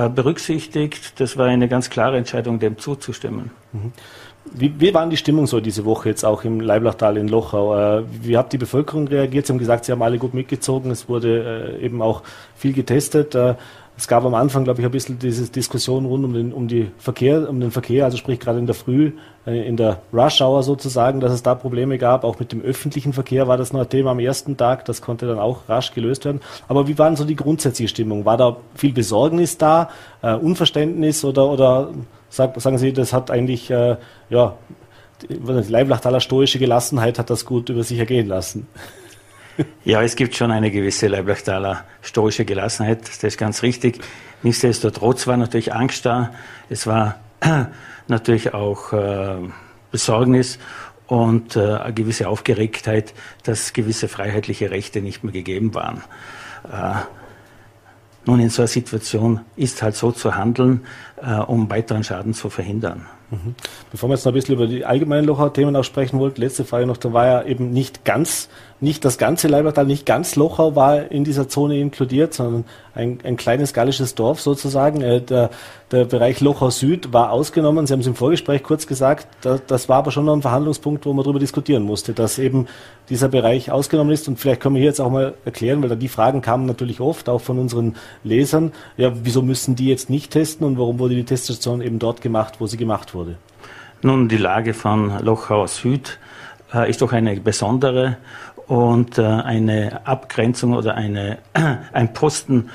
[0.09, 1.19] berücksichtigt.
[1.19, 3.51] Das war eine ganz klare Entscheidung, dem zuzustimmen.
[3.73, 3.91] Mhm.
[4.53, 7.99] Wie, wie war die Stimmung so diese Woche jetzt auch im Leiblachtal in Lochau?
[7.99, 9.47] Äh, wie hat die Bevölkerung reagiert?
[9.47, 10.91] Sie haben gesagt, Sie haben alle gut mitgezogen.
[10.91, 12.21] Es wurde eben auch
[12.55, 13.35] viel getestet.
[13.97, 16.91] Es gab am Anfang, glaube ich, ein bisschen diese Diskussion rund um den, um die
[16.97, 19.13] Verkehr, um den Verkehr, also sprich gerade in der Früh,
[19.47, 22.25] äh, in der Rush Hour sozusagen, dass es da Probleme gab.
[22.25, 24.83] Auch mit dem öffentlichen Verkehr war das noch ein Thema am ersten Tag.
[24.83, 26.41] Das konnte dann auch rasch gelöst werden.
[26.67, 28.25] Aber wie war denn so die grundsätzliche Stimmung?
[28.25, 29.89] War da viel Besorgnis da,
[30.21, 31.91] äh, Unverständnis oder, oder
[32.29, 33.95] sag, sagen Sie, das hat eigentlich, äh,
[34.29, 34.57] ja,
[35.21, 38.67] die Leiblachtaler stoische Gelassenheit hat das gut über sich ergehen lassen?
[39.85, 43.99] Ja, es gibt schon eine gewisse Leiblachtaler stoische Gelassenheit, das ist ganz richtig.
[44.43, 46.33] Nichtsdestotrotz war natürlich Angst da,
[46.69, 47.19] es war
[48.07, 49.37] natürlich auch äh,
[49.91, 50.59] Besorgnis
[51.07, 53.13] und äh, eine gewisse Aufgeregtheit,
[53.43, 56.03] dass gewisse freiheitliche Rechte nicht mehr gegeben waren.
[56.71, 56.95] Äh,
[58.25, 60.83] nun, in so einer Situation ist halt so zu handeln,
[61.21, 63.05] äh, um weiteren Schaden zu verhindern.
[63.31, 63.55] Mhm.
[63.91, 66.85] Bevor wir jetzt noch ein bisschen über die allgemeinen Lochau-Themen auch sprechen wollten, letzte Frage
[66.85, 68.49] noch, da war ja eben nicht ganz
[68.81, 73.37] nicht das ganze Leibertal, nicht ganz Lochau war in dieser Zone inkludiert, sondern ein, ein
[73.37, 75.01] kleines gallisches Dorf sozusagen.
[75.01, 75.49] Äh, der,
[75.91, 77.87] der Bereich Lochau Süd war ausgenommen.
[77.87, 79.27] Sie haben es im Vorgespräch kurz gesagt.
[79.41, 82.67] Da, das war aber schon noch ein Verhandlungspunkt, wo man darüber diskutieren musste, dass eben
[83.09, 84.27] dieser Bereich ausgenommen ist.
[84.27, 86.99] Und vielleicht können wir hier jetzt auch mal erklären, weil da die Fragen kamen natürlich
[86.99, 88.73] oft, auch von unseren Lesern.
[88.97, 92.55] Ja, wieso müssen die jetzt nicht testen und warum wurde die Teststation eben dort gemacht,
[92.57, 93.37] wo sie gemacht wurde?
[94.01, 96.17] Nun, die Lage von Lochau Süd
[96.73, 98.17] äh, ist doch eine besondere
[98.65, 101.37] und äh, eine Abgrenzung oder eine,
[101.93, 102.71] ein Posten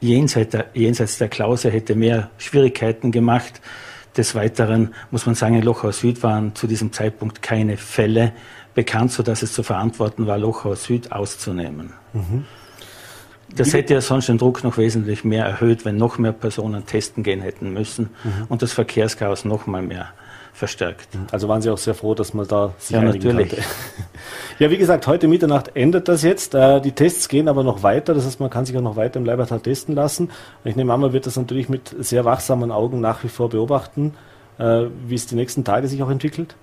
[0.00, 3.60] jenseits der, jenseits der Klause hätte mehr Schwierigkeiten gemacht.
[4.16, 8.34] Des Weiteren muss man sagen, in Lochau Süd waren zu diesem Zeitpunkt keine Fälle
[8.76, 11.92] bekannt, sodass es zu verantworten war, Lochau Süd auszunehmen.
[12.12, 12.44] Mhm.
[13.56, 17.22] Das hätte ja sonst den Druck noch wesentlich mehr erhöht, wenn noch mehr Personen testen
[17.22, 18.46] gehen hätten müssen mhm.
[18.48, 20.08] und das Verkehrschaos noch mal mehr
[20.54, 21.08] verstärkt.
[21.32, 23.50] Also waren Sie auch sehr froh, dass man da sich ja, natürlich.
[23.50, 23.64] Konnte.
[24.60, 26.54] Ja, wie gesagt, heute Mitternacht endet das jetzt.
[26.54, 28.14] Äh, die Tests gehen aber noch weiter.
[28.14, 30.30] Das heißt, man kann sich auch noch weiter im Leibertal testen lassen.
[30.62, 34.14] Ich nehme an, man wird das natürlich mit sehr wachsamen Augen nach wie vor beobachten,
[34.58, 36.54] äh, wie es die nächsten Tage sich auch entwickelt.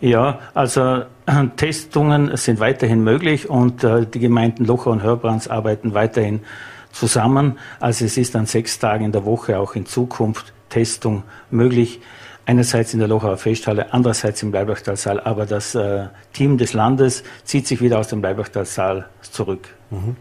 [0.00, 1.02] Ja, also
[1.56, 6.40] Testungen sind weiterhin möglich und äh, die Gemeinden Locher und Hörbrands arbeiten weiterhin
[6.92, 7.58] zusammen.
[7.80, 12.00] Also es ist an sechs Tagen in der Woche auch in Zukunft Testung möglich
[12.46, 15.20] einerseits in der Lochauer Festhalle, andererseits im Bleibachtalsaal.
[15.20, 19.68] Aber das äh, Team des Landes zieht sich wieder aus dem Bleibachtalsaal zurück.
[19.90, 20.16] Mhm.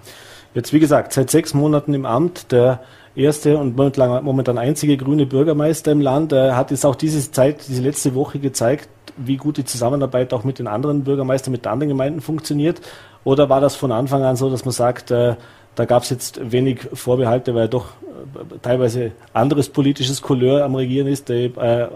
[0.53, 2.81] Jetzt, wie gesagt, seit sechs Monaten im Amt, der
[3.15, 7.81] erste und momentan, einzige grüne Bürgermeister im Land, äh, hat jetzt auch diese Zeit, diese
[7.81, 11.89] letzte Woche gezeigt, wie gut die Zusammenarbeit auch mit den anderen Bürgermeistern, mit den anderen
[11.89, 12.81] Gemeinden funktioniert.
[13.23, 15.35] Oder war das von Anfang an so, dass man sagt, äh,
[15.75, 21.07] da gab es jetzt wenig Vorbehalte, weil doch äh, teilweise anderes politisches Couleur am Regieren
[21.07, 21.49] ist äh,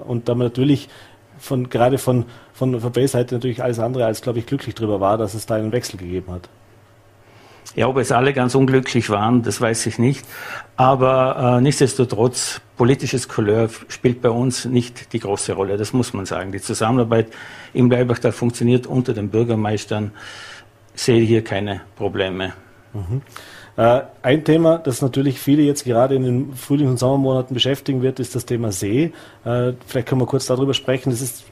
[0.08, 0.89] und da man natürlich
[1.38, 5.34] von, gerade von, von VP-Seite natürlich alles andere als, glaube ich, glücklich darüber war, dass
[5.34, 6.49] es da einen Wechsel gegeben hat.
[7.75, 10.25] Ja, ob es alle ganz unglücklich waren, das weiß ich nicht.
[10.75, 15.77] Aber äh, nichtsdestotrotz, politisches Couleur spielt bei uns nicht die große Rolle.
[15.77, 16.51] Das muss man sagen.
[16.51, 17.27] Die Zusammenarbeit
[17.73, 20.12] im Leibachtal funktioniert unter den Bürgermeistern.
[20.95, 22.53] Ich sehe hier keine Probleme.
[22.93, 23.21] Mhm.
[23.77, 28.19] Äh, ein Thema, das natürlich viele jetzt gerade in den Frühlings- und Sommermonaten beschäftigen wird,
[28.19, 29.13] ist das Thema See.
[29.45, 31.12] Äh, vielleicht können wir kurz darüber sprechen.
[31.12, 31.45] Das ist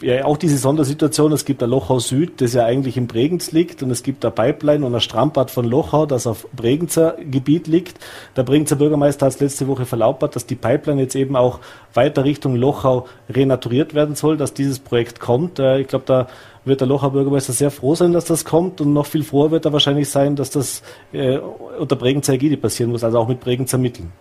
[0.00, 1.32] ja auch diese Sondersituation.
[1.32, 4.32] Es gibt ein Lochau Süd, das ja eigentlich im Bregenz liegt, und es gibt eine
[4.32, 7.98] Pipeline und ein Strandbad von Lochau, das auf Bregenzer Gebiet liegt.
[8.36, 11.60] Der Bregenzer Bürgermeister hat es letzte Woche verlautbart, dass die Pipeline jetzt eben auch
[11.94, 15.58] weiter Richtung Lochau renaturiert werden soll, dass dieses Projekt kommt.
[15.58, 16.26] Äh, ich glaube, da
[16.64, 19.64] wird der Locher Bürgermeister sehr froh sein, dass das kommt und noch viel froher wird
[19.64, 23.78] er wahrscheinlich sein, dass das äh, unter Bregenzer Ägide passieren muss, also auch mit Bregenzer
[23.78, 24.12] Mitteln.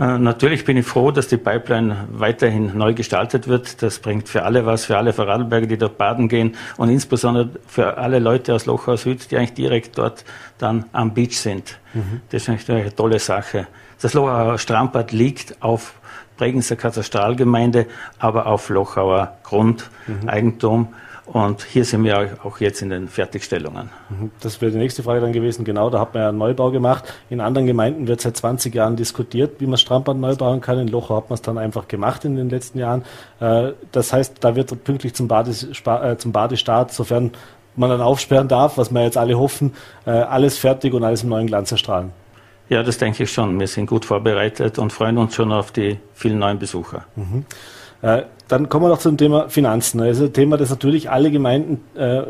[0.00, 3.82] Äh, natürlich bin ich froh, dass die Pipeline weiterhin neu gestaltet wird.
[3.82, 7.98] Das bringt für alle was, für alle Vorarlberger, die dort baden gehen und insbesondere für
[7.98, 10.24] alle Leute aus Lochau Süd, die eigentlich direkt dort
[10.56, 11.78] dann am Beach sind.
[11.92, 12.22] Mhm.
[12.30, 13.66] Das ist eigentlich eine tolle Sache.
[14.00, 15.92] Das Lochauer Strandbad liegt auf
[16.38, 17.86] Bregenzer Katastralgemeinde,
[18.18, 20.80] aber auf Lochauer Grundeigentum.
[20.80, 20.88] Mhm.
[21.32, 23.90] Und hier sind wir auch jetzt in den Fertigstellungen.
[24.08, 24.32] Mhm.
[24.40, 25.64] Das wäre die nächste Frage dann gewesen.
[25.64, 27.04] Genau, da hat man ja einen Neubau gemacht.
[27.30, 30.80] In anderen Gemeinden wird seit 20 Jahren diskutiert, wie man Strandbad neu bauen kann.
[30.80, 33.04] In Lochau hat man es dann einfach gemacht in den letzten Jahren.
[33.38, 37.30] Äh, das heißt, da wird pünktlich zum, Bades, äh, zum Badestart, sofern
[37.76, 39.74] man dann aufsperren darf, was wir jetzt alle hoffen,
[40.06, 42.10] äh, alles fertig und alles im neuen Glanz erstrahlen.
[42.68, 43.58] Ja, das denke ich schon.
[43.60, 47.04] Wir sind gut vorbereitet und freuen uns schon auf die vielen neuen Besucher.
[47.14, 47.44] Mhm.
[48.02, 50.00] Äh, dann kommen wir noch zum Thema Finanzen.
[50.00, 52.22] Also ein Thema, das natürlich alle Gemeinden äh,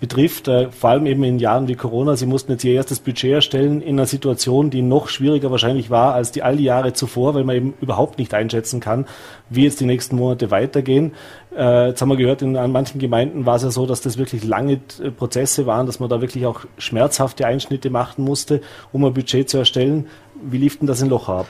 [0.00, 2.16] betrifft, äh, vor allem eben in Jahren wie Corona.
[2.16, 6.14] Sie mussten jetzt ihr erstes Budget erstellen in einer Situation, die noch schwieriger wahrscheinlich war
[6.14, 9.04] als die all die Jahre zuvor, weil man eben überhaupt nicht einschätzen kann,
[9.50, 11.12] wie jetzt die nächsten Monate weitergehen.
[11.54, 14.16] Äh, jetzt haben wir gehört, in an manchen Gemeinden war es ja so, dass das
[14.16, 19.04] wirklich lange äh, Prozesse waren, dass man da wirklich auch schmerzhafte Einschnitte machen musste, um
[19.04, 20.06] ein Budget zu erstellen.
[20.40, 21.46] Wie lief denn das in Locher ab?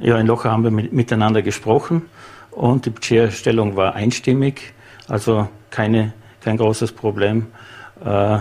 [0.00, 2.02] Ja, in Locher haben wir mit, miteinander gesprochen
[2.54, 4.74] und die Budgeterstellung war einstimmig,
[5.08, 7.46] also keine, kein großes Problem.
[8.04, 8.38] Äh,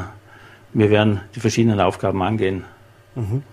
[0.76, 2.66] wir werden die verschiedenen Aufgaben angehen.
[3.16, 3.44] Mhm.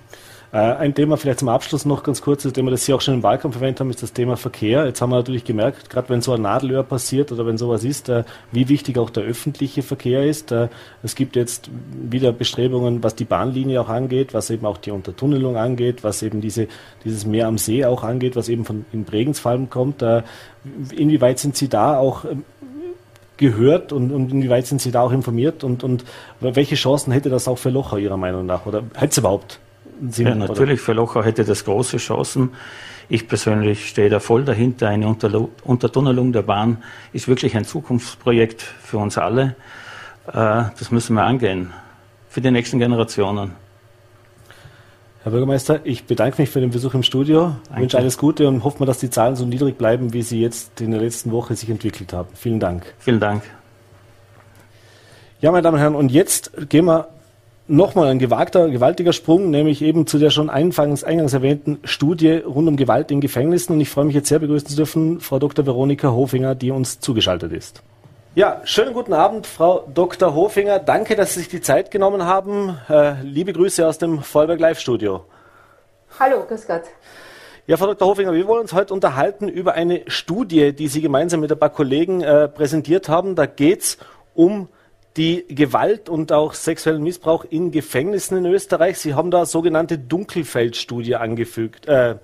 [0.52, 3.14] Äh, ein Thema vielleicht zum Abschluss noch ganz kurz, das Thema, das Sie auch schon
[3.14, 4.84] im Wahlkampf verwendet haben, ist das Thema Verkehr.
[4.84, 8.08] Jetzt haben wir natürlich gemerkt, gerade wenn so ein Nadelöhr passiert oder wenn sowas ist,
[8.08, 10.50] äh, wie wichtig auch der öffentliche Verkehr ist.
[10.50, 10.68] Äh,
[11.04, 15.56] es gibt jetzt wieder Bestrebungen, was die Bahnlinie auch angeht, was eben auch die Untertunnelung
[15.56, 16.66] angeht, was eben diese,
[17.04, 20.02] dieses Meer am See auch angeht, was eben von in Bregensfallen kommt.
[20.96, 22.44] Inwieweit sind Sie da auch ähm,
[23.36, 26.04] gehört und, und inwieweit sind Sie da auch informiert und, und
[26.40, 29.60] welche Chancen hätte das auch für Locher Ihrer Meinung nach oder hätte es überhaupt?
[30.08, 30.84] Sinn, ja, natürlich, oder?
[30.84, 32.50] für Locher hätte das große Chancen.
[33.08, 34.88] Ich persönlich stehe da voll dahinter.
[34.88, 35.16] Eine
[35.64, 36.78] Untertunnelung der Bahn
[37.12, 39.56] ist wirklich ein Zukunftsprojekt für uns alle.
[40.28, 40.32] Äh,
[40.78, 41.72] das müssen wir angehen
[42.28, 43.52] für die nächsten Generationen.
[45.22, 47.82] Herr Bürgermeister, ich bedanke mich für den Besuch im Studio, Danke.
[47.82, 50.80] wünsche alles Gute und hoffe mal, dass die Zahlen so niedrig bleiben, wie sie jetzt
[50.80, 52.30] in der letzten Woche sich entwickelt haben.
[52.34, 52.94] Vielen Dank.
[52.98, 53.42] Vielen Dank.
[55.42, 57.08] Ja, meine Damen und Herren, und jetzt gehen wir
[57.70, 62.68] nochmal ein gewagter, gewaltiger Sprung, nämlich eben zu der schon eingangs, eingangs erwähnten Studie rund
[62.68, 63.74] um Gewalt in Gefängnissen.
[63.74, 65.64] Und ich freue mich jetzt sehr begrüßen zu dürfen, Frau Dr.
[65.64, 67.82] Veronika Hofinger, die uns zugeschaltet ist.
[68.34, 70.34] Ja, schönen guten Abend, Frau Dr.
[70.34, 70.78] Hofinger.
[70.78, 72.76] Danke, dass Sie sich die Zeit genommen haben.
[72.88, 75.24] Äh, liebe Grüße aus dem Vollberg Live Studio.
[76.18, 76.82] Hallo, grüß Gott.
[77.66, 78.08] Ja, Frau Dr.
[78.08, 81.70] Hofinger, wir wollen uns heute unterhalten über eine Studie, die Sie gemeinsam mit ein paar
[81.70, 83.34] Kollegen äh, präsentiert haben.
[83.36, 83.98] Da geht es
[84.34, 84.68] um
[85.16, 88.98] die Gewalt und auch sexuellen Missbrauch in Gefängnissen in Österreich.
[88.98, 92.16] Sie haben da sogenannte Dunkelfeldstudie angefügt, äh,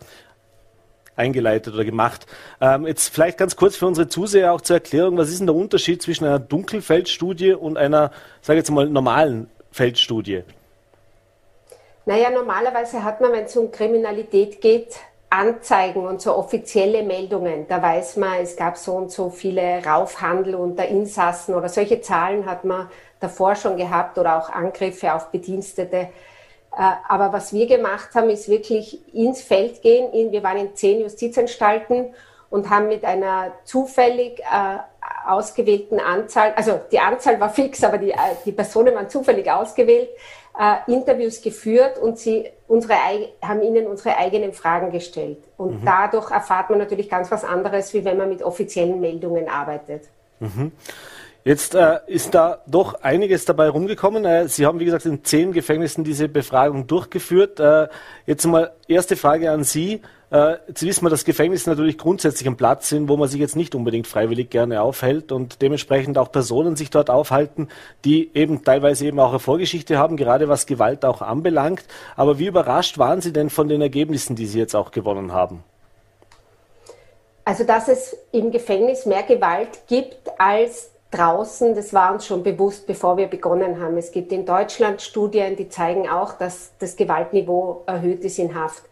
[1.17, 2.27] eingeleitet oder gemacht.
[2.61, 5.57] Ähm, jetzt vielleicht ganz kurz für unsere Zuseher auch zur Erklärung, was ist denn der
[5.57, 10.45] Unterschied zwischen einer Dunkelfeldstudie und einer, sage jetzt mal, normalen Feldstudie?
[12.05, 14.97] Naja, normalerweise hat man, wenn es um Kriminalität geht,
[15.37, 17.67] Anzeigen und so offizielle Meldungen.
[17.69, 22.47] Da weiß man, es gab so und so viele Raufhandel unter Insassen oder solche Zahlen
[22.47, 22.89] hat man
[23.21, 25.97] davor schon gehabt oder auch Angriffe auf Bedienstete.
[25.97, 26.09] Äh,
[27.09, 30.33] aber was wir gemacht haben, ist wirklich ins Feld gehen.
[30.33, 32.15] Wir waren in zehn Justizanstalten
[32.49, 34.79] und haben mit einer zufällig äh,
[35.27, 40.09] ausgewählten Anzahl, also die Anzahl war fix, aber die, äh, die Personen waren zufällig ausgewählt,
[40.59, 42.95] äh, Interviews geführt und sie unsere,
[43.43, 45.39] haben ihnen unsere eigenen Fragen gestellt.
[45.57, 45.85] Und mhm.
[45.85, 50.05] dadurch erfahrt man natürlich ganz was anderes, wie wenn man mit offiziellen Meldungen arbeitet.
[50.41, 50.73] Mhm.
[51.45, 54.25] Jetzt äh, ist da doch einiges dabei rumgekommen.
[54.25, 57.61] Äh, Sie haben, wie gesagt, in zehn Gefängnissen diese Befragung durchgeführt.
[57.61, 57.87] Äh,
[58.27, 60.03] jetzt mal erste Frage an Sie.
[60.31, 63.55] Äh, jetzt wissen wir, dass Gefängnisse natürlich grundsätzlich ein Platz sind, wo man sich jetzt
[63.55, 67.69] nicht unbedingt freiwillig gerne aufhält und dementsprechend auch Personen sich dort aufhalten,
[68.05, 71.85] die eben teilweise eben auch eine Vorgeschichte haben, gerade was Gewalt auch anbelangt.
[72.17, 75.63] Aber wie überrascht waren Sie denn von den Ergebnissen, die Sie jetzt auch gewonnen haben?
[77.45, 82.89] Also, dass es im Gefängnis mehr Gewalt gibt als draußen, das war uns schon bewusst,
[82.89, 83.97] bevor wir begonnen haben.
[83.97, 88.83] Es gibt in Deutschland Studien, die zeigen auch, dass das Gewaltniveau erhöht ist in Haft.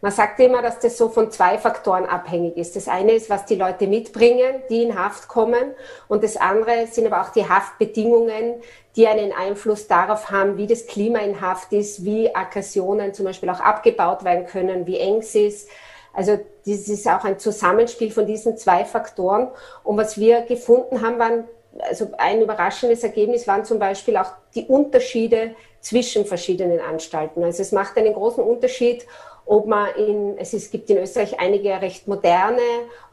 [0.00, 2.76] Man sagt immer, dass das so von zwei Faktoren abhängig ist.
[2.76, 5.74] Das eine ist, was die Leute mitbringen, die in Haft kommen.
[6.08, 8.54] Und das andere sind aber auch die Haftbedingungen,
[8.94, 13.50] die einen Einfluss darauf haben, wie das Klima in Haft ist, wie Aggressionen zum Beispiel
[13.50, 15.68] auch abgebaut werden können, wie eng es ist.
[16.12, 19.48] Also das ist auch ein Zusammenspiel von diesen zwei Faktoren.
[19.84, 21.44] Und was wir gefunden haben, waren
[21.80, 27.44] also ein überraschendes Ergebnis waren zum Beispiel auch die Unterschiede zwischen verschiedenen Anstalten.
[27.44, 29.06] Also es macht einen großen Unterschied,
[29.46, 32.60] ob man in, es, es gibt in Österreich einige recht moderne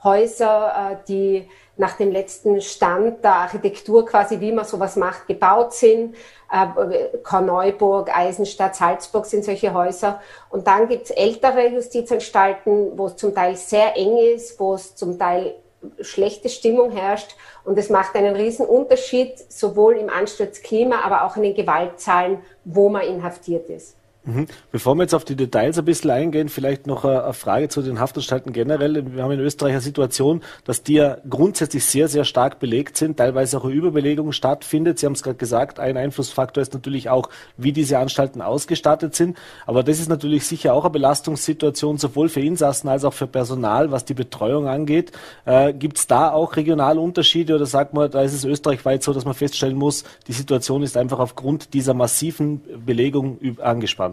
[0.03, 5.73] Häuser, äh, die nach dem letzten Stand der Architektur quasi, wie man sowas macht, gebaut
[5.73, 6.15] sind.
[6.51, 10.21] Äh, Korneuburg, Eisenstadt, Salzburg sind solche Häuser.
[10.49, 15.17] Und dann gibt's ältere Justizanstalten, wo es zum Teil sehr eng ist, wo es zum
[15.17, 15.55] Teil
[16.01, 17.35] schlechte Stimmung herrscht.
[17.63, 22.89] Und es macht einen riesen Unterschied, sowohl im Ansturzklima, aber auch in den Gewaltzahlen, wo
[22.89, 23.95] man inhaftiert ist.
[24.25, 24.47] Mhm.
[24.71, 27.99] Bevor wir jetzt auf die Details ein bisschen eingehen, vielleicht noch eine Frage zu den
[27.99, 29.13] Haftanstalten generell.
[29.13, 33.17] Wir haben in Österreich eine Situation, dass die ja grundsätzlich sehr, sehr stark belegt sind,
[33.17, 34.99] teilweise auch eine Überbelegung stattfindet.
[34.99, 39.37] Sie haben es gerade gesagt, ein Einflussfaktor ist natürlich auch, wie diese Anstalten ausgestattet sind.
[39.65, 43.91] Aber das ist natürlich sicher auch eine Belastungssituation, sowohl für Insassen als auch für Personal,
[43.91, 45.11] was die Betreuung angeht.
[45.43, 49.11] Äh, Gibt es da auch regionale Unterschiede oder sagt man, da ist es österreichweit so,
[49.11, 54.12] dass man feststellen muss, die Situation ist einfach aufgrund dieser massiven Belegung angespannt?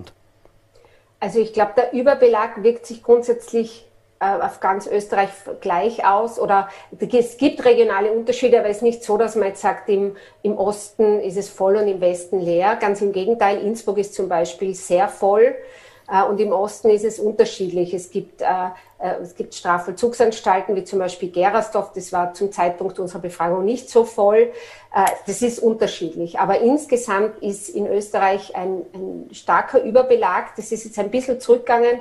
[1.21, 3.87] Also ich glaube, der Überbelag wirkt sich grundsätzlich
[4.21, 5.31] äh, auf ganz Österreich
[5.61, 9.61] gleich aus oder es gibt regionale Unterschiede, aber es ist nicht so, dass man jetzt
[9.61, 12.77] sagt, im, im Osten ist es voll und im Westen leer.
[12.77, 15.55] Ganz im Gegenteil, Innsbruck ist zum Beispiel sehr voll.
[16.11, 17.95] Äh, und im Osten ist es unterschiedlich.
[17.95, 18.47] Es gibt, äh,
[18.99, 21.93] äh, es gibt Strafvollzugsanstalten, wie zum Beispiel Gerasdorf.
[21.95, 24.53] Das war zum Zeitpunkt unserer Befragung nicht so voll.
[25.25, 26.41] Das ist unterschiedlich.
[26.41, 30.57] Aber insgesamt ist in Österreich ein, ein starker Überbelag.
[30.57, 32.01] Das ist jetzt ein bisschen zurückgegangen.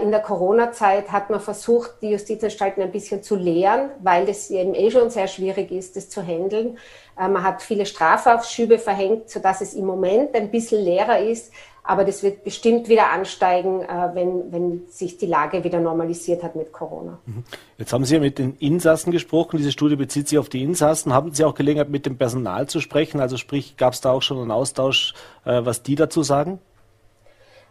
[0.00, 4.74] In der Corona-Zeit hat man versucht, die Justizanstalten ein bisschen zu leeren, weil das eben
[4.74, 6.78] eh schon sehr schwierig ist, das zu handeln.
[7.16, 11.52] Man hat viele Strafaufschübe verhängt, sodass es im Moment ein bisschen leerer ist.
[11.86, 16.56] Aber das wird bestimmt wieder ansteigen, äh, wenn, wenn sich die Lage wieder normalisiert hat
[16.56, 17.18] mit Corona.
[17.26, 17.44] Mhm.
[17.76, 19.58] Jetzt haben Sie ja mit den Insassen gesprochen.
[19.58, 21.12] Diese Studie bezieht sich auf die Insassen.
[21.12, 23.20] Haben Sie auch Gelegenheit, mit dem Personal zu sprechen?
[23.20, 25.12] Also sprich, gab es da auch schon einen Austausch,
[25.44, 26.58] äh, was die dazu sagen?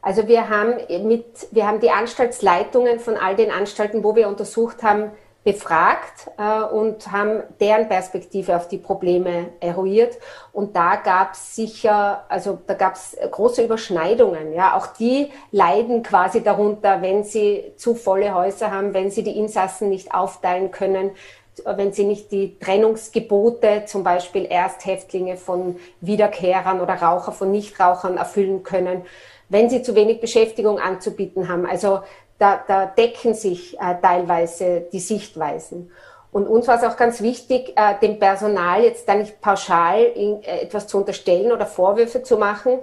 [0.03, 0.75] Also wir haben
[1.07, 5.09] mit, wir haben die Anstaltsleitungen von all den Anstalten, wo wir untersucht haben,
[5.43, 10.17] befragt äh, und haben deren Perspektive auf die Probleme eruiert.
[10.53, 14.53] Und da gab es sicher, also da gab es große Überschneidungen.
[14.53, 19.37] Ja, auch die leiden quasi darunter, wenn sie zu volle Häuser haben, wenn sie die
[19.37, 21.11] Insassen nicht aufteilen können,
[21.65, 28.63] wenn sie nicht die Trennungsgebote, zum Beispiel Ersthäftlinge von Wiederkehrern oder Raucher von Nichtrauchern erfüllen
[28.63, 29.03] können,
[29.49, 31.65] wenn sie zu wenig Beschäftigung anzubieten haben.
[31.65, 31.99] Also
[32.37, 35.91] da, da decken sich äh, teilweise die Sichtweisen.
[36.31, 40.41] Und uns war es auch ganz wichtig, äh, dem Personal jetzt da nicht pauschal in,
[40.41, 42.79] äh, etwas zu unterstellen oder Vorwürfe zu machen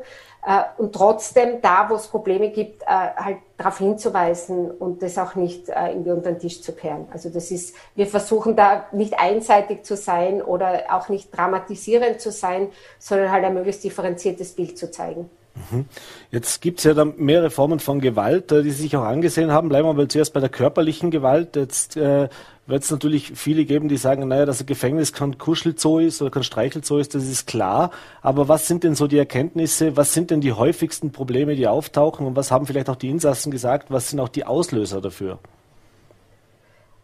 [0.47, 5.35] äh, und trotzdem da, wo es Probleme gibt, äh, halt darauf hinzuweisen und das auch
[5.35, 7.09] nicht äh, irgendwie unter den Tisch zu kehren.
[7.13, 12.31] Also das ist, wir versuchen da nicht einseitig zu sein oder auch nicht dramatisierend zu
[12.31, 15.29] sein, sondern halt ein möglichst differenziertes Bild zu zeigen.
[15.55, 15.87] Mhm.
[16.31, 19.51] Jetzt gibt es ja dann mehrere Formen von Gewalt, äh, die Sie sich auch angesehen
[19.53, 19.69] haben.
[19.69, 21.57] Bleiben wir mal zuerst bei der körperlichen Gewalt.
[21.57, 22.29] Jetzt äh,
[22.67, 26.31] wird es natürlich viele geben, die sagen, naja, dass ein Gefängnis kein Kuschelzoo ist oder
[26.31, 27.91] kein Streichelzoo ist, das ist klar.
[28.23, 29.97] Aber was sind denn so die Erkenntnisse?
[29.97, 32.27] Was sind denn die häufigsten Probleme, die auftauchen?
[32.27, 33.91] Und was haben vielleicht auch die Insassen gesagt?
[33.91, 35.39] Was sind auch die Auslöser dafür?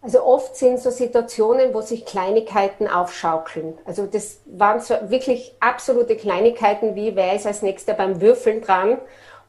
[0.07, 3.77] Also oft sind so Situationen, wo sich Kleinigkeiten aufschaukeln.
[3.85, 8.99] Also das waren so wirklich absolute Kleinigkeiten wie, wer ist als nächster beim Würfeln dran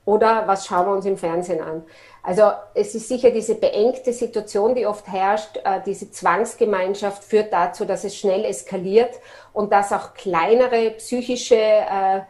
[0.03, 1.83] oder was schauen wir uns im Fernsehen an.
[2.23, 7.85] Also es ist sicher diese beengte Situation, die oft herrscht, äh, diese Zwangsgemeinschaft führt dazu,
[7.85, 9.11] dass es schnell eskaliert
[9.53, 12.21] und dass auch kleinere psychische äh,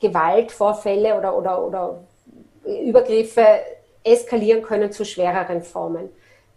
[0.00, 2.04] Gewaltvorfälle oder, oder, oder
[2.64, 3.46] Übergriffe
[4.02, 6.08] eskalieren können zu schwereren Formen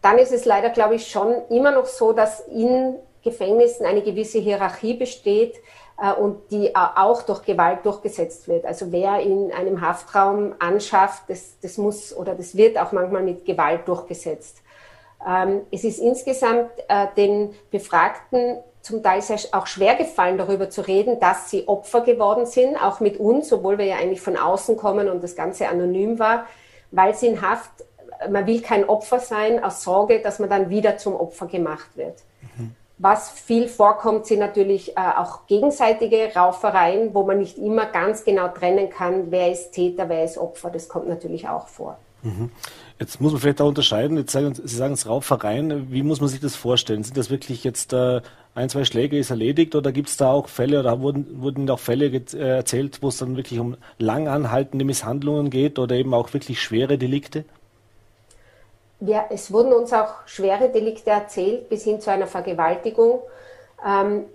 [0.02, 4.40] dann ist es leider, glaube ich, schon immer noch so, dass in Gefängnissen eine gewisse
[4.40, 5.56] Hierarchie besteht
[6.02, 8.66] äh, und die äh, auch durch Gewalt durchgesetzt wird.
[8.66, 13.46] Also wer in einem Haftraum anschafft, das, das muss oder das wird auch manchmal mit
[13.46, 14.62] Gewalt durchgesetzt.
[15.28, 20.82] Ähm, es ist insgesamt äh, den Befragten zum Teil sehr, auch schwer gefallen, darüber zu
[20.82, 24.78] reden, dass sie Opfer geworden sind, auch mit uns, obwohl wir ja eigentlich von außen
[24.78, 26.46] kommen und das Ganze anonym war,
[26.92, 27.72] weil sie in Haft
[28.30, 32.18] man will kein Opfer sein aus Sorge, dass man dann wieder zum Opfer gemacht wird.
[32.58, 32.76] Mhm.
[32.98, 38.50] Was viel vorkommt, sind natürlich äh, auch gegenseitige Raufereien, wo man nicht immer ganz genau
[38.50, 40.70] trennen kann, wer ist Täter, wer ist Opfer.
[40.70, 41.98] Das kommt natürlich auch vor.
[42.24, 42.52] Mhm.
[43.00, 44.18] Jetzt muss man vielleicht auch unterscheiden.
[44.18, 45.90] Jetzt sagen, Sie sagen es Raufereien.
[45.90, 47.04] Wie muss man sich das vorstellen?
[47.06, 48.20] Sind das wirklich jetzt äh,
[48.56, 51.80] ein, zwei Schläge ist erledigt oder gibt es da auch Fälle oder wurden, wurden auch
[51.80, 56.34] Fälle äh, erzählt, wo es dann wirklich um lang anhaltende Misshandlungen geht oder eben auch
[56.34, 57.46] wirklich schwere Delikte?
[59.00, 63.22] Wir, es wurden uns auch schwere Delikte erzählt, bis hin zu einer Vergewaltigung.
[63.86, 64.26] Ähm,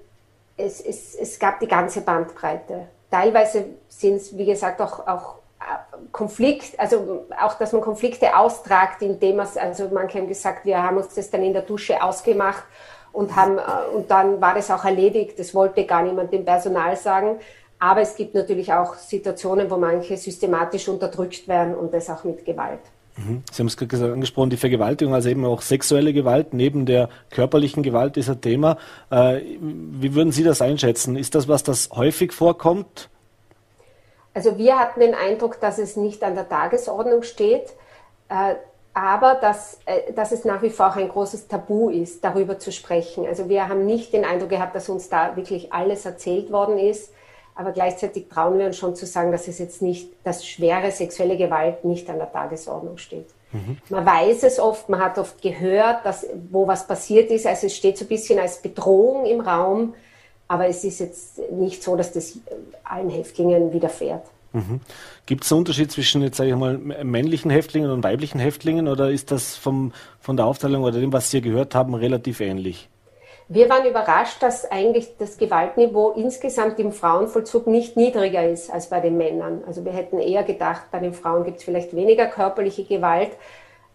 [0.56, 2.88] es, es, es, gab die ganze Bandbreite.
[3.10, 5.64] Teilweise sind es, wie gesagt, auch, auch äh,
[6.12, 10.96] Konflikt, also auch, dass man Konflikte austragt, indem man, also manche haben gesagt, wir haben
[10.96, 12.64] uns das dann in der Dusche ausgemacht
[13.12, 15.38] und haben, äh, und dann war das auch erledigt.
[15.38, 17.38] Das wollte gar niemand dem Personal sagen.
[17.78, 22.44] Aber es gibt natürlich auch Situationen, wo manche systematisch unterdrückt werden und das auch mit
[22.44, 22.80] Gewalt.
[23.16, 23.42] Mhm.
[23.50, 27.82] Sie haben es gerade angesprochen, die Vergewaltigung, also eben auch sexuelle Gewalt neben der körperlichen
[27.82, 28.76] Gewalt ist ein Thema.
[29.10, 31.16] Äh, wie würden Sie das einschätzen?
[31.16, 33.08] Ist das was, das häufig vorkommt?
[34.34, 37.72] Also wir hatten den Eindruck, dass es nicht an der Tagesordnung steht,
[38.28, 38.56] äh,
[38.92, 42.72] aber dass, äh, dass es nach wie vor auch ein großes Tabu ist, darüber zu
[42.72, 43.26] sprechen.
[43.26, 47.12] Also wir haben nicht den Eindruck gehabt, dass uns da wirklich alles erzählt worden ist.
[47.54, 51.36] Aber gleichzeitig trauen wir uns schon zu sagen, dass es jetzt nicht, dass schwere sexuelle
[51.36, 53.26] Gewalt nicht an der Tagesordnung steht.
[53.52, 53.78] Mhm.
[53.88, 57.46] Man weiß es oft, man hat oft gehört, dass, wo was passiert ist.
[57.46, 59.94] Also es steht so ein bisschen als Bedrohung im Raum,
[60.48, 62.38] aber es ist jetzt nicht so, dass das
[62.82, 64.24] allen Häftlingen widerfährt.
[64.52, 64.80] Mhm.
[65.26, 69.10] Gibt es einen Unterschied zwischen jetzt sage ich mal männlichen Häftlingen und weiblichen Häftlingen oder
[69.10, 72.88] ist das vom, von der Aufteilung oder dem, was Sie gehört haben, relativ ähnlich?
[73.48, 79.00] Wir waren überrascht, dass eigentlich das Gewaltniveau insgesamt im Frauenvollzug nicht niedriger ist als bei
[79.00, 79.62] den Männern.
[79.66, 83.32] Also wir hätten eher gedacht, bei den Frauen gibt es vielleicht weniger körperliche Gewalt,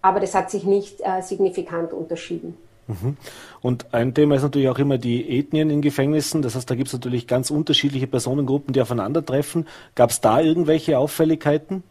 [0.01, 2.57] aber das hat sich nicht äh, signifikant unterschieden.
[2.87, 3.17] Mhm.
[3.61, 6.41] Und ein Thema ist natürlich auch immer die Ethnien in Gefängnissen.
[6.41, 9.67] Das heißt, da gibt es natürlich ganz unterschiedliche Personengruppen, die aufeinandertreffen.
[9.95, 11.83] Gab es da irgendwelche Auffälligkeiten?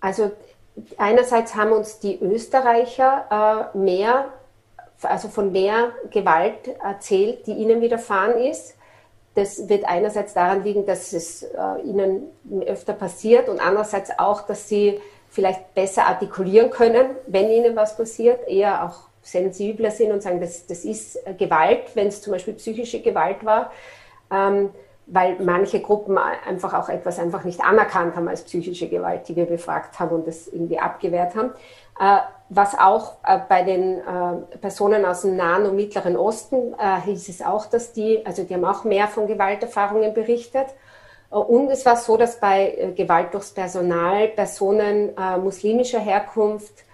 [0.00, 0.30] Also
[0.98, 4.26] einerseits haben uns die Österreicher äh, mehr
[5.02, 8.76] also von mehr Gewalt erzählt, die ihnen widerfahren ist.
[9.34, 12.28] Das wird einerseits daran liegen, dass es äh, ihnen
[12.66, 18.46] öfter passiert und andererseits auch, dass sie vielleicht besser artikulieren können, wenn ihnen was passiert,
[18.46, 23.00] eher auch sensibler sind und sagen, das, das ist Gewalt, wenn es zum Beispiel psychische
[23.00, 23.72] Gewalt war,
[24.30, 24.70] ähm,
[25.06, 29.46] weil manche Gruppen einfach auch etwas einfach nicht anerkannt haben als psychische Gewalt, die wir
[29.46, 31.52] befragt haben und das irgendwie abgewehrt haben.
[32.00, 36.74] Äh, was auch äh, bei den äh, Personen aus dem Nahen und Mittleren Osten
[37.04, 40.66] hieß es auch, dass die, also die haben auch mehr von Gewalterfahrungen berichtet.
[41.30, 46.84] Und es war so, dass bei Gewalt durchs Personal Personen muslimischer Herkunft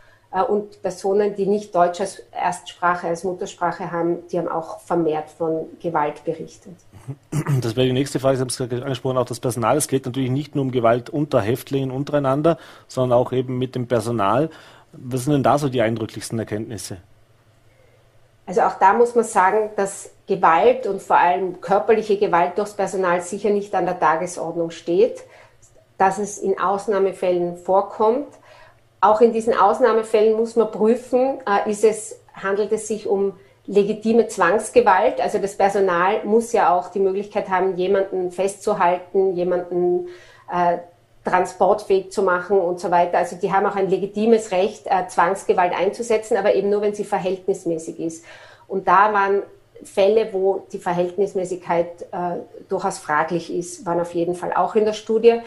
[0.49, 5.67] und Personen, die nicht Deutsch als Erstsprache, als Muttersprache haben, die haben auch vermehrt von
[5.83, 6.75] Gewalt berichtet.
[7.61, 8.37] Das wäre die nächste Frage.
[8.37, 9.77] Sie haben es gerade angesprochen, auch das Personal.
[9.77, 13.89] Es geht natürlich nicht nur um Gewalt unter Häftlingen untereinander, sondern auch eben mit dem
[13.89, 14.51] Personal.
[14.93, 16.99] Was sind denn da so die eindrücklichsten Erkenntnisse?
[18.47, 23.21] Also auch da muss man sagen, dass Gewalt und vor allem körperliche Gewalt durchs Personal
[23.21, 25.25] sicher nicht an der Tagesordnung steht,
[25.99, 28.29] dass es in Ausnahmefällen vorkommt.
[29.01, 33.35] Auch in diesen Ausnahmefällen muss man prüfen, äh, ist es, handelt es sich um
[33.67, 35.21] legitime Zwangsgewalt.
[35.21, 40.09] Also das Personal muss ja auch die Möglichkeit haben, jemanden festzuhalten, jemanden
[40.53, 40.79] äh,
[41.25, 43.19] transportfähig zu machen und so weiter.
[43.19, 47.05] Also die haben auch ein legitimes Recht, äh, Zwangsgewalt einzusetzen, aber eben nur, wenn sie
[47.05, 48.25] verhältnismäßig ist.
[48.69, 49.43] Und da waren
[49.83, 54.93] Fälle, wo die Verhältnismäßigkeit äh, durchaus fraglich ist, waren auf jeden Fall auch in der
[54.93, 55.41] Studie.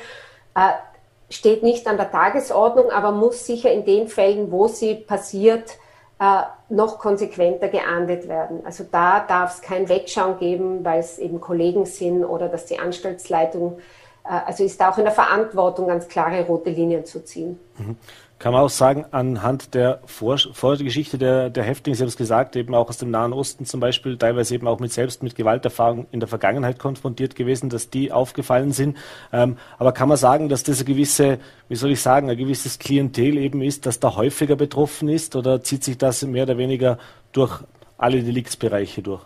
[1.34, 5.77] Steht nicht an der Tagesordnung, aber muss sicher in den Fällen, wo sie passiert,
[6.19, 8.63] äh, noch konsequenter geahndet werden.
[8.65, 12.77] Also da darf es kein Wegschauen geben, weil es eben Kollegen sind oder dass die
[12.77, 13.79] Anstaltsleitung
[14.24, 17.59] also ist da auch in der Verantwortung, ganz klare rote Linien zu ziehen.
[17.78, 17.97] Mhm.
[18.39, 22.57] Kann man auch sagen, anhand der Vor Vorgeschichte der, der Häftlinge, Sie haben es gesagt,
[22.57, 26.07] eben auch aus dem Nahen Osten zum Beispiel, teilweise eben auch mit selbst mit Gewalterfahrung
[26.11, 28.97] in der Vergangenheit konfrontiert gewesen, dass die aufgefallen sind.
[29.32, 32.80] Ähm, aber kann man sagen, dass das eine gewisse, wie soll ich sagen, ein gewisses
[32.80, 36.97] Klientel eben ist, das da häufiger betroffen ist oder zieht sich das mehr oder weniger
[37.32, 37.61] durch
[37.97, 39.21] alle Deliktsbereiche durch?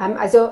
[0.00, 0.50] Ähm, also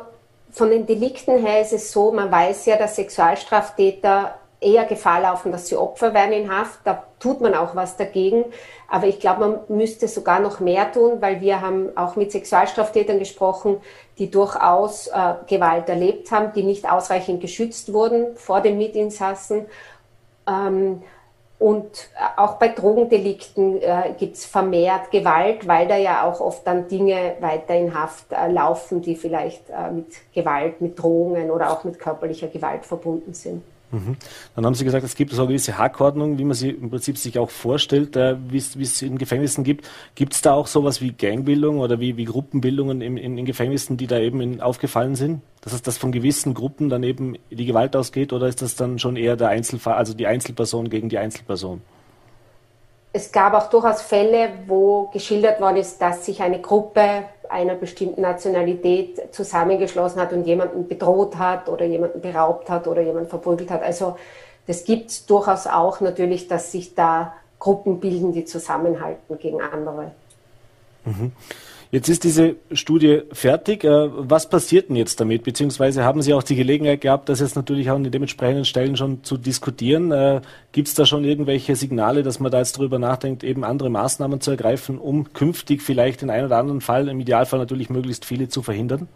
[0.51, 5.53] von den Delikten her ist es so, man weiß ja, dass Sexualstraftäter eher Gefahr laufen,
[5.53, 6.81] dass sie Opfer werden in Haft.
[6.85, 8.45] Da tut man auch was dagegen.
[8.89, 13.19] Aber ich glaube, man müsste sogar noch mehr tun, weil wir haben auch mit Sexualstraftätern
[13.19, 13.79] gesprochen,
[14.19, 19.67] die durchaus äh, Gewalt erlebt haben, die nicht ausreichend geschützt wurden vor den Mitinsassen.
[20.49, 21.03] Ähm,
[21.59, 26.67] und äh, auch bei Drogendelikten äh, gibt es vermehrt Gewalt, weil da ja auch oft
[26.67, 31.71] dann Dinge weiter in Haft äh, laufen, die vielleicht äh, mit Gewalt, mit Drohungen oder
[31.71, 33.63] auch mit körperlicher Gewalt verbunden sind.
[33.97, 34.17] Mhm.
[34.55, 37.17] Dann haben Sie gesagt, es gibt so eine gewisse Hackordnung, wie man sie im Prinzip
[37.17, 39.89] sich auch vorstellt, äh, wie es in Gefängnissen gibt.
[40.15, 43.97] Gibt es da auch sowas wie Gangbildung oder wie, wie Gruppenbildungen in, in, in Gefängnissen,
[43.97, 45.41] die da eben in, aufgefallen sind?
[45.63, 48.99] Dass es das von gewissen Gruppen dann eben die Gewalt ausgeht oder ist das dann
[48.99, 51.81] schon eher der Einzelfall, also die Einzelperson gegen die Einzelperson?
[53.13, 58.21] Es gab auch durchaus Fälle, wo geschildert worden ist, dass sich eine Gruppe einer bestimmten
[58.21, 63.83] Nationalität zusammengeschlossen hat und jemanden bedroht hat oder jemanden beraubt hat oder jemanden verprügelt hat.
[63.83, 64.17] Also
[64.67, 70.13] das gibt durchaus auch natürlich, dass sich da Gruppen bilden, die zusammenhalten gegen andere.
[71.05, 71.33] Mhm.
[71.91, 73.85] Jetzt ist diese Studie fertig.
[73.85, 75.45] Äh, was passiert denn jetzt damit?
[75.45, 78.97] Beziehungsweise haben Sie auch die Gelegenheit gehabt, das jetzt natürlich auch an den dementsprechenden Stellen
[78.97, 80.11] schon zu diskutieren?
[80.11, 80.41] Äh,
[80.73, 84.41] Gibt es da schon irgendwelche Signale, dass man da jetzt darüber nachdenkt, eben andere Maßnahmen
[84.41, 88.49] zu ergreifen, um künftig vielleicht den einen oder anderen Fall, im Idealfall natürlich möglichst viele
[88.49, 89.09] zu verhindern?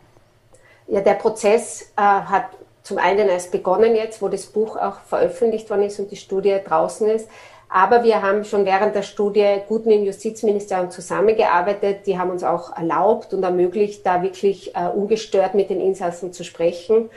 [0.86, 2.46] Ja, der Prozess äh, hat
[2.82, 6.56] zum einen erst begonnen jetzt, wo das Buch auch veröffentlicht worden ist und die Studie
[6.66, 7.28] draußen ist.
[7.72, 12.04] Aber wir haben schon während der Studie gut mit dem Justizministerium zusammengearbeitet.
[12.04, 16.42] Die haben uns auch erlaubt und ermöglicht, da wirklich äh, ungestört mit den Insassen zu
[16.42, 17.10] sprechen.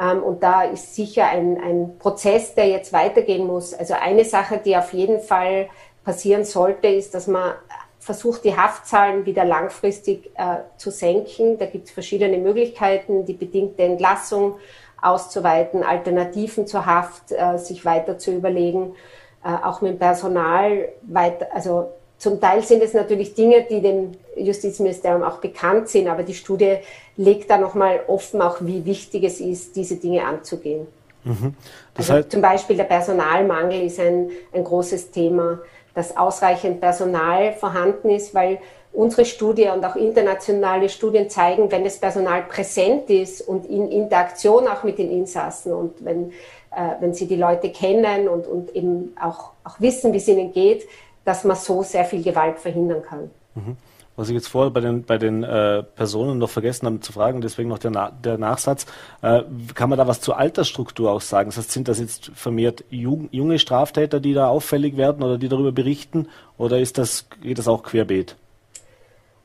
[0.00, 3.74] Ähm, und da ist sicher ein, ein Prozess, der jetzt weitergehen muss.
[3.74, 5.68] Also eine Sache, die auf jeden Fall
[6.04, 7.54] passieren sollte, ist, dass man
[7.98, 11.58] versucht, die Haftzahlen wieder langfristig äh, zu senken.
[11.58, 14.54] Da gibt es verschiedene Möglichkeiten, die bedingte Entlassung
[15.02, 18.94] auszuweiten, Alternativen zur Haft äh, sich weiter zu überlegen
[19.42, 25.22] auch mit dem Personal weiter, also zum Teil sind es natürlich Dinge, die dem Justizministerium
[25.22, 26.78] auch bekannt sind, aber die Studie
[27.16, 30.88] legt da nochmal offen, auch wie wichtig es ist, diese Dinge anzugehen.
[31.24, 31.54] Mhm.
[31.94, 35.60] also heißt, zum Beispiel der Personalmangel ist ein, ein großes Thema,
[35.94, 38.58] dass ausreichend Personal vorhanden ist, weil
[38.98, 44.66] unsere Studie und auch internationale Studien zeigen, wenn das Personal präsent ist und in Interaktion
[44.66, 46.32] auch mit den Insassen und wenn
[46.70, 50.52] äh, wenn sie die Leute kennen und, und eben auch, auch wissen, wie es ihnen
[50.52, 50.86] geht,
[51.24, 53.30] dass man so sehr viel Gewalt verhindern kann.
[53.54, 53.76] Mhm.
[54.16, 57.40] Was ich jetzt vorher bei den, bei den äh, Personen noch vergessen habe zu fragen,
[57.40, 58.84] deswegen noch der, Na der Nachsatz,
[59.22, 59.42] äh,
[59.74, 61.50] kann man da was zur Altersstruktur auch sagen?
[61.50, 65.72] Das heißt, sind das jetzt vermehrt junge Straftäter, die da auffällig werden oder die darüber
[65.72, 68.36] berichten, oder ist das, geht das auch querbeet?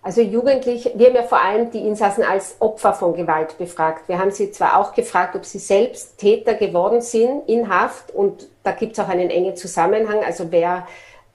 [0.06, 4.10] Also Jugendliche, wir haben ja vor allem die Insassen als Opfer von Gewalt befragt.
[4.10, 8.50] Wir haben sie zwar auch gefragt, ob sie selbst Täter geworden sind in Haft und
[8.64, 10.86] da gibt es auch einen engen Zusammenhang, also wer,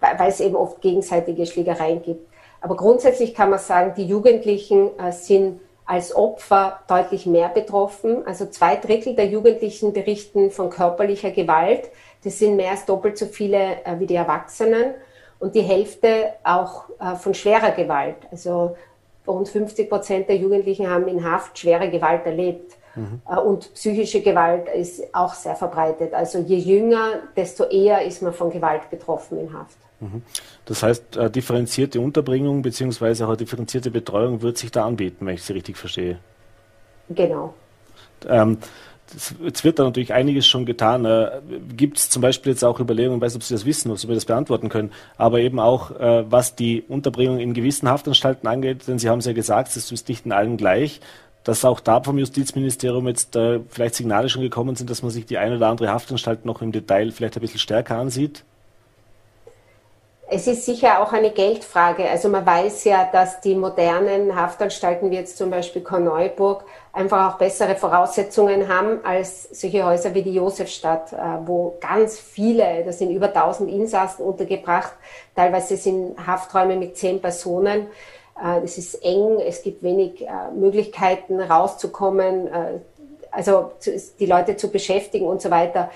[0.01, 2.29] weil es eben oft gegenseitige Schlägereien gibt.
[2.61, 8.27] Aber grundsätzlich kann man sagen, die Jugendlichen äh, sind als Opfer deutlich mehr betroffen.
[8.27, 11.89] Also zwei Drittel der Jugendlichen berichten von körperlicher Gewalt.
[12.25, 14.95] Das sind mehr als doppelt so viele äh, wie die Erwachsenen
[15.39, 18.17] und die Hälfte auch äh, von schwerer Gewalt.
[18.31, 18.77] Also
[19.27, 22.77] rund 50 Prozent der Jugendlichen haben in Haft schwere Gewalt erlebt.
[22.95, 23.21] Mhm.
[23.29, 26.15] Äh, und psychische Gewalt ist auch sehr verbreitet.
[26.15, 29.77] Also je jünger, desto eher ist man von Gewalt betroffen in Haft.
[30.01, 30.23] Mhm.
[30.65, 33.25] Das heißt, äh, differenzierte Unterbringung bzw.
[33.25, 36.19] auch differenzierte Betreuung wird sich da anbieten, wenn ich Sie richtig verstehe.
[37.09, 37.55] Genau.
[38.29, 38.59] Ähm,
[39.43, 41.05] Jetzt wird da natürlich einiges schon getan.
[41.05, 41.41] Äh,
[41.77, 44.07] Gibt es zum Beispiel jetzt auch Überlegungen, weiß nicht, ob Sie das wissen, ob Sie
[44.07, 48.87] mir das beantworten können, aber eben auch, äh, was die Unterbringung in gewissen Haftanstalten angeht,
[48.87, 51.01] denn Sie haben es ja gesagt, es ist nicht in allen gleich,
[51.45, 55.25] dass auch da vom Justizministerium jetzt äh, vielleicht Signale schon gekommen sind, dass man sich
[55.25, 58.45] die eine oder andere Haftanstalt noch im Detail vielleicht ein bisschen stärker ansieht?
[60.31, 62.07] Es ist sicher auch eine Geldfrage.
[62.07, 66.65] Also man weiß ja, dass die modernen Haftanstalten wie jetzt zum Beispiel Korneuburg
[66.99, 72.85] einfach auch bessere Voraussetzungen haben als solche Häuser wie die Josefstadt, äh, wo ganz viele,
[72.85, 74.93] das sind über 1000 Insassen untergebracht,
[75.37, 77.87] teilweise sind Hafträume mit zehn Personen.
[78.43, 82.49] Äh, es ist eng, es gibt wenig äh, Möglichkeiten rauszukommen,
[83.31, 83.73] also
[84.19, 85.91] die Leute zu beschäftigen und so weiter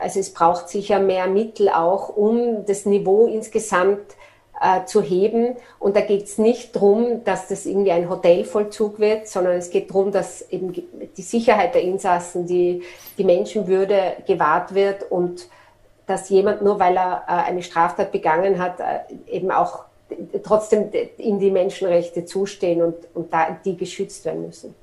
[0.00, 4.16] also es braucht sicher mehr Mittel auch, um das Niveau insgesamt
[4.60, 5.56] äh, zu heben.
[5.78, 9.90] Und da geht es nicht darum, dass das irgendwie ein Hotelvollzug wird, sondern es geht
[9.90, 12.82] darum, dass eben die Sicherheit der Insassen, die,
[13.18, 15.48] die Menschenwürde gewahrt wird und
[16.06, 19.84] dass jemand nur weil er äh, eine Straftat begangen hat, äh, eben auch
[20.42, 24.74] trotzdem in die Menschenrechte zustehen und, und da die geschützt werden müssen.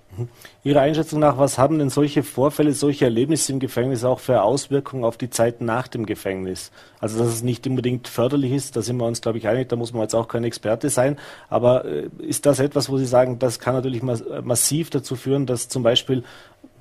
[0.64, 5.04] Ihrer Einschätzung nach, was haben denn solche Vorfälle, solche Erlebnisse im Gefängnis auch für Auswirkungen
[5.04, 6.72] auf die Zeit nach dem Gefängnis?
[7.00, 9.76] Also, dass es nicht unbedingt förderlich ist, da sind wir uns, glaube ich, einig, da
[9.76, 11.18] muss man jetzt auch kein Experte sein.
[11.50, 15.70] Aber äh, ist das etwas, wo Sie sagen, das kann natürlich massiv dazu führen, dass
[15.70, 16.24] zum Beispiel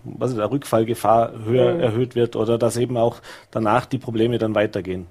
[0.04, 1.80] was ist, der Rückfallgefahr höher mhm.
[1.80, 3.16] erhöht wird oder dass eben auch
[3.50, 5.06] danach die Probleme dann weitergehen?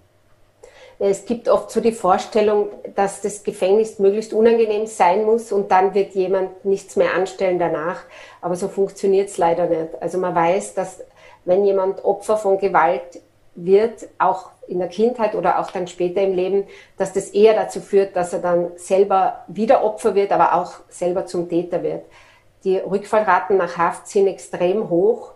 [1.01, 5.93] Es gibt oft so die Vorstellung, dass das Gefängnis möglichst unangenehm sein muss und dann
[5.93, 8.01] wird jemand nichts mehr anstellen danach.
[8.41, 10.01] Aber so funktioniert es leider nicht.
[10.01, 11.01] Also man weiß, dass
[11.45, 13.21] wenn jemand Opfer von Gewalt
[13.55, 17.79] wird, auch in der Kindheit oder auch dann später im Leben, dass das eher dazu
[17.79, 22.03] führt, dass er dann selber wieder Opfer wird, aber auch selber zum Täter wird.
[22.65, 25.31] Die Rückfallraten nach Haft sind extrem hoch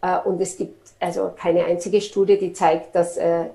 [0.00, 3.46] äh, und es gibt also keine einzige Studie, die zeigt, dass äh,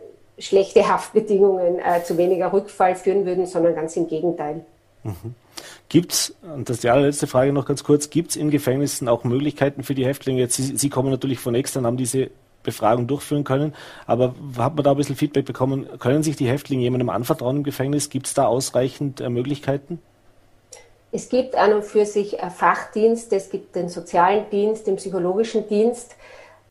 [0.45, 4.65] schlechte Haftbedingungen äh, zu weniger Rückfall führen würden, sondern ganz im Gegenteil.
[5.03, 5.35] Mhm.
[5.89, 9.07] Gibt es, und das ist die allerletzte Frage noch ganz kurz, gibt es in Gefängnissen
[9.07, 10.39] auch Möglichkeiten für die Häftlinge?
[10.39, 12.29] Jetzt, Sie, Sie kommen natürlich von extern, haben diese
[12.63, 13.75] Befragung durchführen können,
[14.07, 15.87] aber hat man da ein bisschen Feedback bekommen?
[15.99, 18.09] Können sich die Häftlinge jemandem anvertrauen im Gefängnis?
[18.09, 19.99] Gibt es da ausreichend äh, Möglichkeiten?
[21.11, 26.15] Es gibt an und für sich Fachdienste, es gibt den sozialen Dienst, den psychologischen Dienst.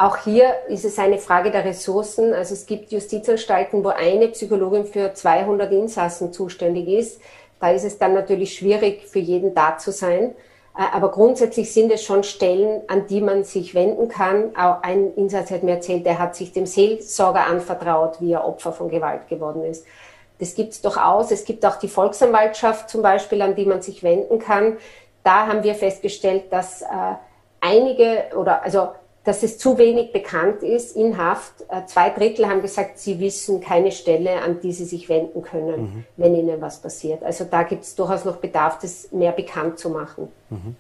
[0.02, 2.34] Auch hier ist es eine Frage der Ressourcen.
[2.34, 7.20] Also es gibt Justizanstalten, wo eine Psychologin für 200 Insassen zuständig ist.
[7.60, 10.34] Da ist es dann natürlich schwierig, für jeden da zu sein.
[10.76, 14.56] Äh, aber grundsätzlich sind es schon Stellen, an die man sich wenden kann.
[14.56, 18.72] Auch ein Insatz hat mir erzählt, der hat sich dem Seelsorger anvertraut, wie er Opfer
[18.72, 19.86] von Gewalt geworden ist.
[20.40, 21.30] Das gibt es durchaus.
[21.30, 24.78] Es gibt auch die Volksanwaltschaft zum Beispiel, an die man sich wenden kann.
[25.22, 26.86] Da haben wir festgestellt, dass äh,
[27.60, 28.88] einige oder also
[29.24, 31.52] dass es zu wenig bekannt ist in Haft.
[31.68, 35.82] Äh, zwei Drittel haben gesagt, sie wissen keine Stelle, an die sie sich wenden können,
[35.82, 36.04] mhm.
[36.16, 37.22] wenn ihnen was passiert.
[37.22, 40.28] Also da gibt es durchaus noch Bedarf, das mehr bekannt zu machen.
[40.50, 40.76] Mhm.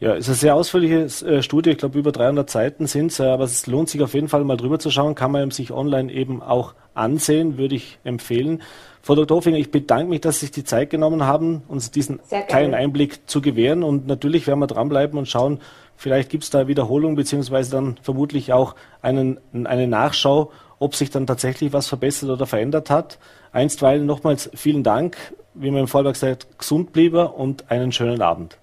[0.00, 3.20] Ja, es ist eine sehr ausführliche äh, Studie, ich glaube über 300 Seiten sind es,
[3.20, 5.72] äh, aber es lohnt sich auf jeden Fall mal drüber zu schauen, kann man sich
[5.72, 8.62] online eben auch ansehen, würde ich empfehlen.
[9.02, 9.36] Frau Dr.
[9.36, 13.28] Hofinger, ich bedanke mich, dass Sie sich die Zeit genommen haben, uns diesen kleinen Einblick
[13.28, 15.60] zu gewähren und natürlich werden wir dranbleiben und schauen,
[15.96, 21.26] vielleicht gibt es da Wiederholung beziehungsweise dann vermutlich auch einen, eine Nachschau, ob sich dann
[21.26, 23.18] tatsächlich was verbessert oder verändert hat.
[23.52, 25.16] Einstweilen nochmals vielen Dank,
[25.54, 28.58] wie man im Vollberg sagt, gesund bliebe und einen schönen Abend.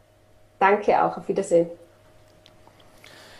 [0.59, 1.67] Danke auch, auf Wiedersehen.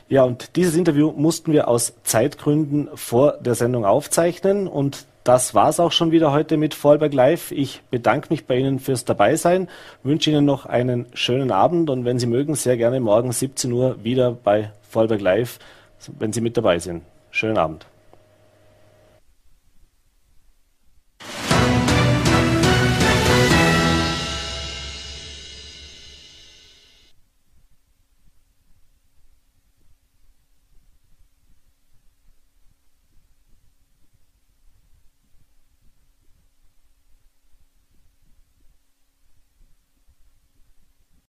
[0.10, 5.80] Ja, und dieses Interview mussten wir aus Zeitgründen vor der Sendung aufzeichnen und das war's
[5.80, 7.52] auch schon wieder heute mit Vorarlberg Live.
[7.52, 9.68] Ich bedanke mich bei Ihnen fürs Dabeisein,
[10.04, 14.04] wünsche Ihnen noch einen schönen Abend und wenn Sie mögen, sehr gerne morgen 17 Uhr
[14.04, 15.60] wieder bei Vorarlberg Live,
[16.18, 17.04] wenn Sie mit dabei sind.
[17.30, 17.86] Schönen Abend.